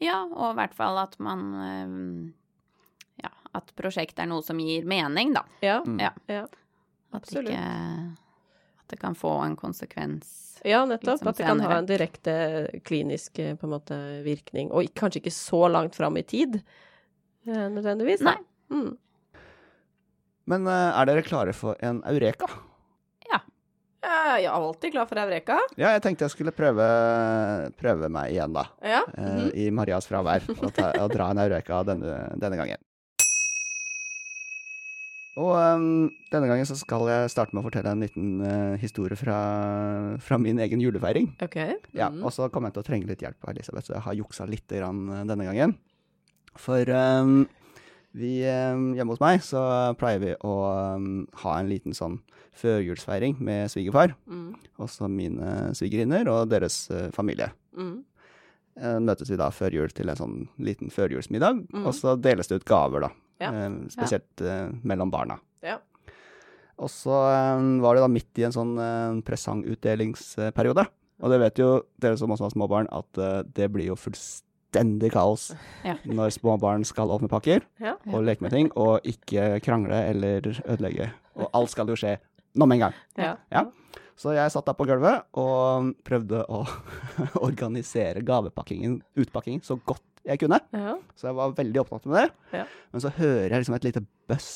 [0.00, 2.30] Ja, og i hvert fall at man uh,
[3.24, 5.44] Ja, at prosjektet er noe som gir mening, da.
[5.64, 6.00] Ja, Mm.
[6.06, 6.12] Ja.
[6.30, 6.46] ja.
[7.12, 10.60] At ikke At det kan få en konsekvens.
[10.64, 11.20] Ja, nettopp.
[11.20, 14.72] Liksom at det kan ha en direkte klinisk eh, på en måte, virkning.
[14.72, 16.60] Og kanskje ikke så langt fram i tid,
[17.46, 18.24] eh, nødvendigvis.
[18.24, 18.34] Da.
[18.34, 18.38] Nei.
[18.72, 18.96] Mm.
[20.48, 22.48] Men uh, er dere klare for en eureka?
[24.02, 25.56] Ja, jeg er alltid glad for Eureka.
[25.76, 26.84] Ja, jeg tenkte jeg skulle prøve,
[27.80, 28.66] prøve meg igjen, da.
[28.82, 29.00] Ja.
[29.16, 29.54] Mm -hmm.
[29.54, 30.42] I Marias fravær.
[30.62, 32.76] Og, ta, og dra en eureka denne, denne gangen.
[35.38, 39.16] Og um, denne gangen så skal jeg starte med å fortelle en liten uh, historie
[39.16, 41.28] fra, fra min egen julefeiring.
[41.42, 41.56] OK.
[41.94, 42.24] Ja, Mhm.
[42.24, 44.46] og så kommer jeg til å trenge litt hjelp av Elisabeth, så jeg har juksa
[44.48, 45.76] litt grann, eh, denne gangen.
[46.56, 47.46] For um,
[48.14, 50.54] vi, um, hjemme hos meg så pleier vi å
[51.44, 52.20] ha en liten sånn
[52.58, 54.54] førjulsfeiring med svigerfar, Mm.
[54.78, 57.50] også mine svigerinner og deres eh, familie.
[57.76, 58.04] Mm.
[58.78, 61.86] Eh, møtes vi da før jul til en sånn liten førjulsmiddag, mm.
[61.86, 63.10] og så deles det ut gaver, da.
[63.40, 63.52] Ja.
[63.54, 65.38] Eh, spesielt eh, mellom barna.
[65.62, 65.78] Ja.
[66.78, 67.10] Og så
[67.82, 68.76] var det da midt i en sånn
[69.26, 70.84] presangutdelingsperiode.
[71.18, 73.18] Og det vet jo dere som også har små barn, at
[73.54, 75.48] det blir jo fullstendig kaos
[75.88, 75.96] Ja.
[76.06, 77.96] når små barn skal åpne pakker Ja.
[78.12, 81.10] og leke med ting, og ikke krangle eller ødelegge.
[81.38, 82.16] Og alt skal jo skje
[82.58, 82.96] nå med en gang.
[83.16, 83.34] Ja.
[83.54, 83.64] Ja.
[84.18, 86.64] Så jeg satt der på gulvet og prøvde å
[87.48, 90.58] organisere gavepakkingen, utpakkingen, så godt jeg kunne.
[90.74, 90.96] Ja.
[91.16, 92.26] Så jeg var veldig opptatt med det.
[92.58, 92.64] Ja.
[92.92, 94.48] Men så hører jeg liksom et lite bøss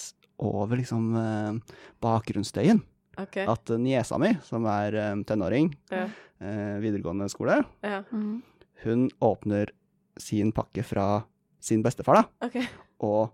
[0.43, 2.83] over liksom eh, bakgrunnsstøyen.
[3.23, 3.45] Okay.
[3.49, 6.07] At eh, niesa mi, som er eh, tenåring, Ja.
[6.43, 8.03] eh, videregående skole, Ja.
[8.11, 8.41] Mhm.
[8.83, 9.71] hun åpner
[10.19, 11.23] sin pakke fra
[11.63, 12.49] sin bestefar, da.
[12.49, 12.67] Okay.
[13.01, 13.31] Og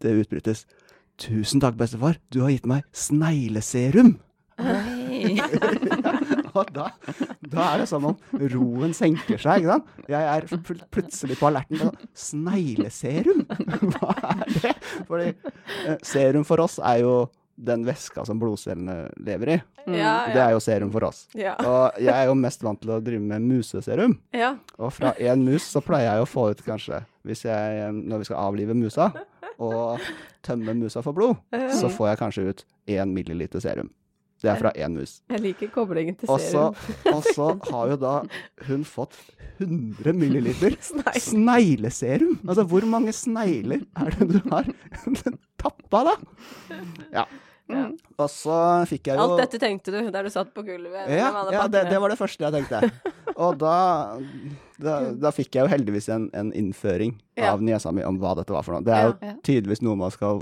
[0.00, 0.64] det utbrytes.
[1.16, 4.18] Tusen takk, bestefar, du har gitt meg snegleserum!
[4.56, 5.46] ja,
[6.56, 6.86] Og da,
[7.44, 9.90] da er det som om roen senker seg, ikke sant?
[10.08, 13.42] Jeg er pl plutselig på alerten på snegleserum.
[13.96, 14.72] Hva er det?
[15.08, 17.16] Fordi eh, serum for oss er jo
[17.56, 19.58] den væska som blodcellene lever i.
[19.96, 21.22] Ja, Det er jo serum for oss.
[21.36, 21.54] Ja.
[21.60, 24.18] Og jeg er jo mest vant til å drive med museserum.
[24.36, 24.54] Ja.
[24.76, 28.28] Og fra én mus så pleier jeg å få ut kanskje, hvis jeg, når vi
[28.28, 29.08] skal avlive musa,
[29.58, 30.00] og
[30.46, 31.36] tømme musa for blod,
[31.74, 33.90] så får jeg kanskje ut én milliliter serum.
[34.42, 35.14] Det er fra én mus.
[35.32, 36.74] Jeg liker koblingen til serum.
[37.08, 38.12] og så har jo da
[38.68, 39.16] hun fått
[39.58, 41.20] 100 milliliter Snegl.
[41.24, 42.34] snegleserum.
[42.44, 44.68] Altså, hvor mange snegler er det du har
[45.56, 46.16] tappa, da?
[47.14, 47.24] Ja.
[47.66, 47.88] Ja.
[48.22, 51.08] Og så fikk jeg jo Alt dette tenkte du der du satt på gulvet?
[51.10, 52.92] ja, ja det, det var det første jeg tenkte.
[53.36, 54.18] Og da,
[54.80, 57.50] da, da fikk jeg jo heldigvis en, en innføring Ja.
[57.52, 58.84] av niesa mi om hva dette var for noe.
[58.86, 60.40] Det er jo tydeligvis noe man skal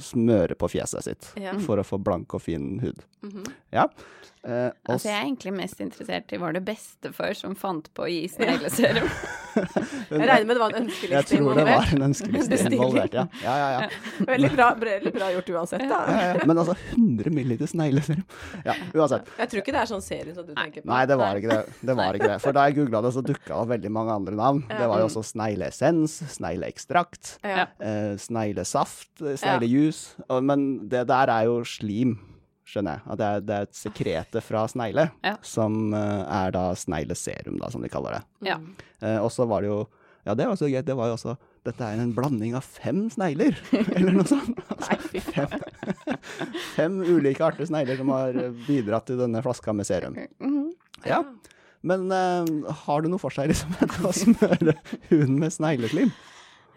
[0.00, 1.26] smøre på fjeset sitt
[1.66, 3.02] for å få blank og fin hud.
[3.26, 3.44] Mhm.
[3.74, 3.88] Ja.
[4.42, 8.08] Eh, Altså, jeg er egentlig mest interessert i var det bestefar som fant på å
[8.10, 9.06] gi snegleserum.
[9.52, 13.24] Jeg regner med det var en ønskeliste jeg tror det var en ønskeliste involvert, ja.
[13.44, 14.24] Ja, ja, ja.
[14.32, 16.00] Veldig bra, veldig bra gjort uansett, da.
[16.08, 16.46] ja, ja.
[16.48, 18.24] Men altså, 100 milliliter snegleserum.
[18.66, 19.30] Ja, uansett.
[19.38, 20.88] Jeg tror ikke det er sånn serie som du tenker på.
[20.90, 21.76] Nei, det var ikke det.
[21.92, 22.40] det, var ikke det.
[22.46, 24.64] For da jeg googla det, så dukka det opp veldig mange andre navn.
[24.72, 27.68] Det var jo også snegleessens, snegleekstrakt, Ja.
[27.78, 30.02] eh, sneglesaft, sneglejus.
[30.42, 32.16] Men det der er jo slim,
[32.68, 33.04] skjønner jeg.
[33.12, 35.36] At det er, det er et sekrete fra snegle, Ja.
[35.42, 38.22] som eh, er da snegleserum, da, som de kaller det.
[38.52, 38.58] Ja.
[39.02, 39.80] Eh, og så var det jo
[40.22, 40.84] Ja, det var så gøy.
[40.86, 41.32] Det var jo også
[41.66, 43.54] Dette er en blanding av fem snegler,
[43.96, 44.58] eller noe sånt.
[44.82, 44.98] Nei.
[45.32, 45.52] Fem,
[46.76, 50.16] fem ulike arter snegler som har bidratt til denne flaska med serum.
[50.42, 50.72] Mhm.
[51.06, 51.22] Ja.
[51.82, 52.50] Men eh,
[52.84, 53.74] har det noe for seg liksom
[54.06, 54.76] å smøre
[55.10, 56.12] huden med snegleslim?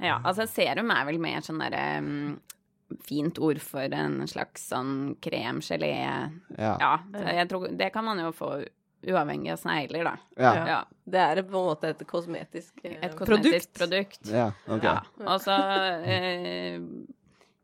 [0.02, 2.40] Ja, altså serum er vel mer sånn derre um,
[3.08, 5.92] fint ord for en slags sånn krem-gelé.
[6.58, 6.74] Ja.
[6.80, 6.92] Ja,
[7.40, 8.52] jeg tror det kan man jo få
[9.06, 10.16] uavhengig av snegler, da.
[10.38, 10.54] Ja.
[10.68, 10.78] Ja.
[11.06, 14.22] Det er på en måte et kosmetisk eh, Et kosmetisk produkt.
[14.22, 14.32] produkt.
[14.34, 14.84] ja ok.
[14.88, 14.96] Ja.
[15.26, 15.58] Og så
[16.10, 16.80] eh,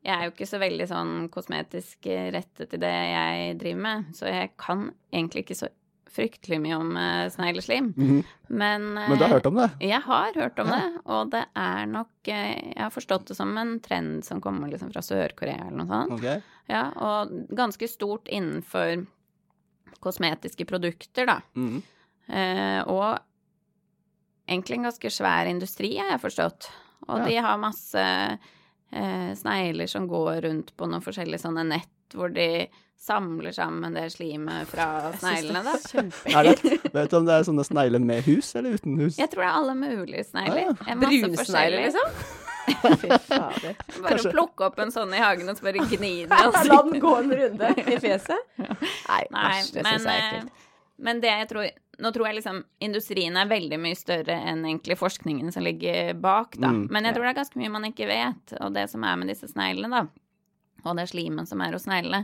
[0.01, 4.29] Jeg er jo ikke så veldig sånn kosmetisk rettet i det jeg driver med, så
[4.29, 5.69] jeg kan egentlig ikke så
[6.11, 7.93] fryktelig mye om uh, snegleslim.
[7.97, 8.21] Mhm.
[8.49, 9.69] Men, Men du har hørt om det?
[9.79, 13.37] eh, Jeg har hørt om det, og det er nok uh, Jeg har forstått det
[13.37, 16.11] som en trend som kommer liksom fra Sør-Korea eller noe sånt.
[16.19, 16.41] Okay.
[16.67, 19.05] Ja, og ganske stort innenfor
[20.01, 21.39] kosmetiske produkter, da.
[21.55, 21.81] Mhm.
[22.31, 23.19] Eh, og
[24.47, 26.69] egentlig en ganske svær industri, har jeg forstått.
[27.07, 27.25] Og Ja.
[27.25, 28.39] de har masse
[28.93, 32.67] eh, snegler som går rundt på noen forskjellige sånne nett, hvor de
[33.01, 36.03] samler sammen det slimet fra sneglene, da.
[36.29, 39.17] Er det, vet du om det er sånne snegler med hus eller uten hus?
[39.17, 40.69] Jeg tror det er alle mulige snegler.
[40.75, 40.97] Ah, ja.
[41.01, 42.15] Brunsnegler, liksom?
[43.01, 43.73] Fy fader.
[43.73, 46.27] Bare Kanskje- plukke opp en sånn i hagen og så bare gni den i
[46.69, 48.51] La den gå en runde i fjeset?
[48.61, 50.67] Nei, Nei, æsj, det men, syns jeg er eh, ekkelt.
[51.07, 51.71] men det jeg tror
[52.01, 56.55] Nå tror jeg liksom industrien er veldig mye større enn egentlig forskningen som ligger bak,
[56.57, 56.71] da.
[56.73, 57.17] Mm, men jeg ja.
[57.17, 58.53] tror det er ganske mye man ikke vet.
[58.57, 62.23] Og det som er med disse sneglene, da, og det slimet som er hos sneglene,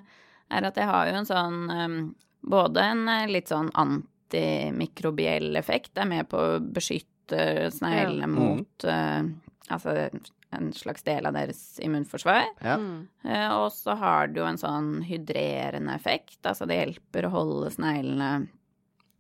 [0.50, 2.16] er at det har jo en sånn um,
[2.48, 8.28] Både en eh, litt sånn antimikrobiell effekt, det er med på å beskytte sneglene Ja.
[8.28, 9.24] mot eh,
[9.70, 10.10] Altså
[10.56, 12.45] en slags del av deres immunforsvar.
[12.64, 12.78] Ja.
[12.80, 13.02] Mm.
[13.28, 17.72] Eh, og så har det jo en sånn hydrerende effekt, altså det hjelper å holde
[17.76, 18.30] sneglene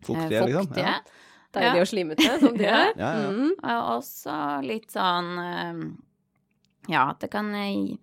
[0.07, 0.39] fuktige.
[0.39, 0.77] Fuktige, liksom?
[0.79, 0.93] Ja.
[1.57, 1.81] Deilig Ja.
[1.83, 2.93] og slimete, som de er.
[2.95, 3.27] Ja, ja.
[3.35, 3.51] Mm.
[3.59, 5.97] Og også litt sånn
[6.87, 7.99] Ja, at det kan gi-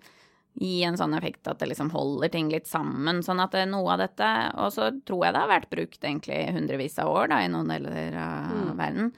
[0.60, 3.22] gi en sånn effekt at det liksom holder ting litt sammen.
[3.26, 6.52] Sånn at det, noe av dette Og så tror jeg det har vært brukt egentlig
[6.54, 8.76] hundrevis av år da, i noen deler av Mm.
[8.78, 9.12] verden.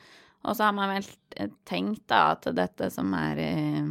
[0.45, 1.05] Og så har man vel
[1.37, 3.85] eh, tenkt da at dette som er eh,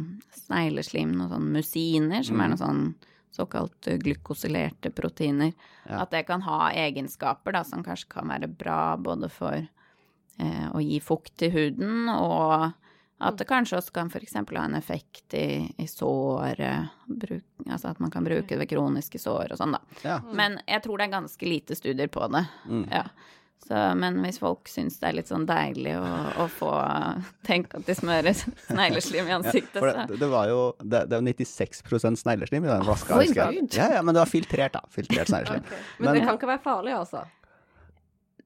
[0.46, 2.56] snegleslim, noen sånne musiner, som er Mm.
[2.56, 2.94] noen sånn
[3.36, 5.52] såkalt glukosylerte glykosylerte proteiner,
[5.88, 6.00] Ja.
[6.02, 9.52] at det kan ha egenskaper da, som kanskje kan være bra både for
[10.38, 12.72] eh, å gi fukt til huden, og
[13.18, 14.34] at det kanskje også kan f.eks.
[14.36, 18.68] ha en effekt i, i sår, eh, bruk, altså at man kan bruke det ved
[18.68, 19.80] kroniske sår og sånn, da.
[20.04, 20.18] Ja.
[20.36, 22.44] Men jeg tror det er ganske lite studier på det.
[22.68, 22.84] Mm.
[22.92, 23.06] Ja.
[23.66, 26.04] Så, men hvis folk syns det er litt sånn deilig å,
[26.44, 26.68] å få
[27.48, 31.24] tenke at de smører snegleslim i ansiktet, så det, det var jo det, det var
[31.24, 33.22] 96 snegleslim i den flaska.
[33.24, 33.72] Gud.
[33.74, 34.84] Ja, ja, men det var filtrert, da.
[34.92, 35.64] Filtrert snegleslim.
[35.64, 35.80] okay.
[35.98, 37.24] Men, Men- det kan ikke være farlig, altså.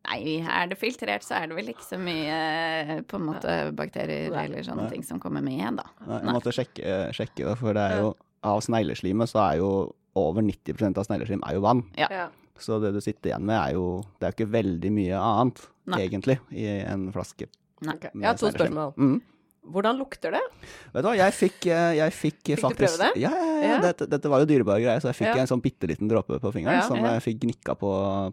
[0.09, 3.55] Nei, er det filtrert, så er det vel ikke så mye eh, på en måte
[3.76, 4.46] bakterier Nei.
[4.48, 4.92] eller sånne Nei.
[4.94, 5.86] ting som kommer med, da.
[6.07, 9.70] Nei, jeg måtte sjekke, sjekke det, for det er jo Av snegleslimet så er jo
[10.16, 11.82] over 90% av snegleslim er jo vann.
[12.01, 12.07] Ja.
[12.09, 12.28] Ja.
[12.61, 15.61] Så det du sitter igjen med, er jo Det er jo ikke veldig mye annet,
[15.92, 16.01] Nei.
[16.07, 17.51] egentlig, i en flaske.
[17.84, 17.98] Nei.
[17.98, 18.11] Okay.
[18.14, 18.94] Jeg har to spørsmål.
[18.96, 19.20] Mm.
[19.71, 20.41] Hvordan lukter det?
[20.95, 23.11] Vet du hva, jeg fikk, eh, jeg fikk, Fikk du prøve det?
[23.21, 23.69] Ja, ja, ja.
[23.71, 23.79] Ja.
[23.85, 26.53] Dette, dette var jo dyrebare greier, så jeg fikk en sånn bitte liten dråpe på
[26.55, 27.91] fingeren som jeg fikk gnikka på,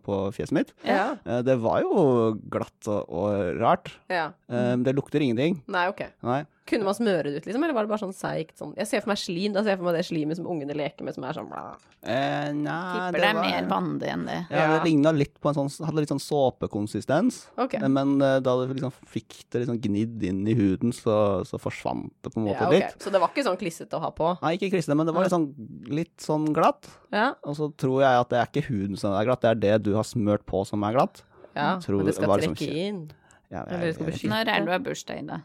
[0.08, 0.72] på fjeset mitt.
[0.88, 1.18] Ja.
[1.28, 3.92] Eh, Det var jo glatt og, og rart.
[4.10, 4.30] ja.
[4.50, 5.62] Eh, Det lukter ingenting.
[5.68, 6.06] Nei, ok.
[6.24, 6.46] Nei.
[6.68, 9.02] Kunne man smøre det ut, liksom, eller var det bare sånn seigt sånn Jeg ser
[9.06, 11.24] for meg slim, da ser jeg for meg det slimet som ungene leker med, som
[11.24, 11.62] er sånn bla.
[12.04, 14.40] Eh, nei, Tipper det er mer vanlig enn det.
[14.52, 17.40] Ja, det ligna litt på en sånn Hadde litt sånn såpekonsistens.
[17.58, 17.78] Ok.
[17.80, 21.60] Eh, Men uh, da du liksom fikk det liksom gnidd inn i huden, så, så
[21.62, 22.84] forsvant det på en måte Ja, okay.
[22.84, 23.02] litt.
[23.04, 24.34] Så det var ikke sånn klissete å ha på?
[24.44, 25.48] Nei, ikke klissete, men det var litt sånn,
[25.88, 26.90] litt sånn glatt.
[27.14, 27.30] Ja.
[27.48, 29.76] Og så tror jeg at det er ikke huden som er glatt, det er det
[29.88, 31.24] du har smørt på som er glatt.
[31.56, 31.78] ja.
[31.82, 33.00] Tror- Men det skal var det som trekke liksom, inn.
[33.48, 34.30] Ja, jeg, Eller skal jeg, beskytte.
[34.34, 35.38] Når er det du har bursdag, da?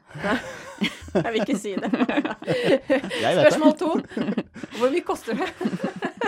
[1.12, 1.90] Jeg vil ikke si det.
[3.22, 3.34] jeg.
[3.36, 3.90] Spørsmål to.
[4.78, 5.48] Hvor mye koster det?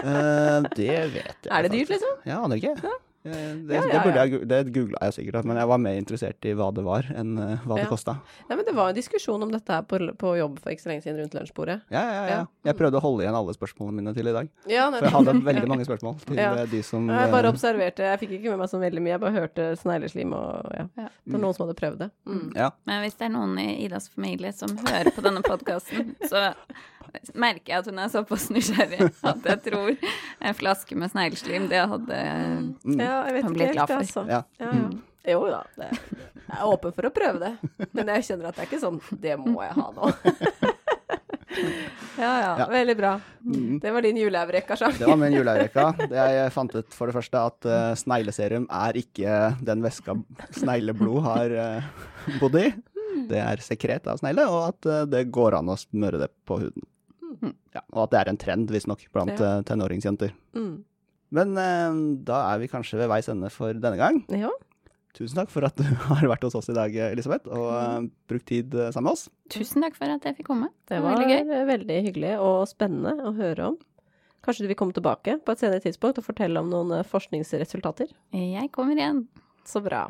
[0.04, 2.18] Eh, det vet jeg Er det dyrt, liksom?
[2.28, 2.92] Ja, aner ikke.
[3.24, 6.44] Det, Ja, ja, det burde jeg Det googla jeg sikkert, men jeg var mer interessert
[6.44, 7.88] i hva det var, enn eh, hva det Ja.
[7.88, 8.14] kosta.
[8.50, 11.02] Men Det var en diskusjon om dette her på, på jobb for ikke så lenge
[11.06, 11.78] siden rundt lunsjbordet.
[11.90, 12.34] Ja, ja, ja.
[12.34, 12.46] Ja.
[12.68, 14.48] Jeg prøvde å holde igjen alle spørsmålene mine til i dag.
[14.68, 16.52] Ja, For jeg hadde veldig mange spørsmål til Ja.
[16.52, 19.14] eh, de som Jeg bare eh, observerte, jeg fikk ikke med meg så veldig mye,
[19.16, 20.86] jeg bare hørte snegleslim og ja.
[21.00, 21.08] Ja.
[21.24, 22.10] Det var noen som hadde prøvd det.
[22.28, 22.52] Mm.
[22.56, 22.70] Ja.
[22.84, 26.52] Men hvis det er noen i Idas familie som hører på denne podkasten, så
[27.34, 29.00] merker jeg at hun er såpass nysgjerrig
[29.30, 29.90] at jeg tror
[30.44, 32.20] en flaske med snegleslim, det hadde
[32.84, 32.98] Mm.
[33.00, 33.96] Ja, jeg vet ikke helt, glad for.
[34.04, 34.24] altså.
[34.28, 34.42] Ja.
[34.60, 34.88] Ja, ja.
[35.32, 35.86] Jo da, det,
[36.44, 37.88] jeg er åpen for å prøve det.
[37.96, 40.10] Men jeg kjenner at det er ikke sånn Det må jeg ha nå.
[42.18, 42.66] Ja ja, Ja.
[42.70, 43.12] veldig bra.
[43.44, 43.78] Mm.
[43.82, 44.94] Det var din juleevrekk, Sjang.
[44.98, 45.84] Det var min juleøyrekka.
[46.10, 50.16] Jeg fant ut for det første at uh, snegleserum er ikke den væska
[50.58, 51.86] snegleblod har uh,
[52.40, 52.66] bodd i.
[53.30, 56.58] Det er sekret av snegle, og at uh, det går an å smøre det på
[56.64, 56.86] huden.
[57.74, 59.58] Ja, og at det er en trend, visstnok, blant Ja.
[59.58, 60.32] eh, tenåringsjenter.
[60.54, 60.84] Mm.
[61.34, 64.20] Men eh, da er vi kanskje ved veis ende for denne gang.
[64.30, 64.50] Ja.
[65.14, 67.70] Tusen takk for at du har vært hos oss i dag, Elisabeth, og
[68.04, 68.10] mm.
[68.30, 69.28] brukt tid eh, sammen med oss.
[69.54, 70.68] Tusen takk for at jeg fikk komme.
[70.88, 71.66] Det Det var var veldig gøy.
[71.70, 73.76] veldig hyggelig og spennende å høre om.
[74.44, 78.10] Kanskje du vil komme tilbake på et senere tidspunkt og fortelle om noen eh, forskningsresultater?
[78.34, 79.26] Jeg kommer igjen.
[79.64, 80.08] Så bra.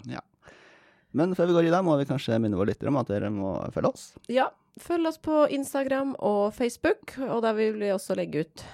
[1.15, 3.29] Men før vi går i dag, må vi kanskje minne våre lyttere om at dere
[3.31, 4.07] må følge oss.
[4.27, 4.49] Ja,
[4.81, 8.65] følg oss på Instagram og Facebook, og der vil vi også legge ut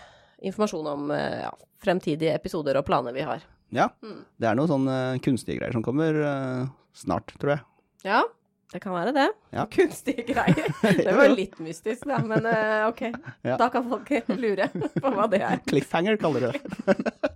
[0.42, 1.50] informasjon om eh, ja,
[1.84, 3.42] fremtidige episoder og planer vi har.
[3.70, 4.24] Ja, Mm.
[4.40, 6.64] det er noen sånne kunstige greier som kommer uh,
[6.96, 7.60] snart, tror jeg.
[8.08, 8.22] Ja,
[8.72, 9.26] det kan være det.
[9.54, 9.66] Ja.
[9.76, 10.72] Kunstige greier.
[10.82, 13.04] Det var litt mystisk, da, men uh, ok.
[13.46, 13.56] Ja.
[13.60, 15.60] Da kan folk lure på hva det er.
[15.70, 17.30] Cliffhanger kaller du det.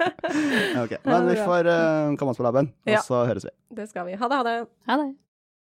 [0.84, 3.02] ok, men vi får uh, komme oss på laben, og Ja.
[3.04, 3.52] så høres vi.
[3.80, 4.14] Det skal vi.
[4.20, 4.54] Ha det, ha det.
[4.88, 5.08] Ha det.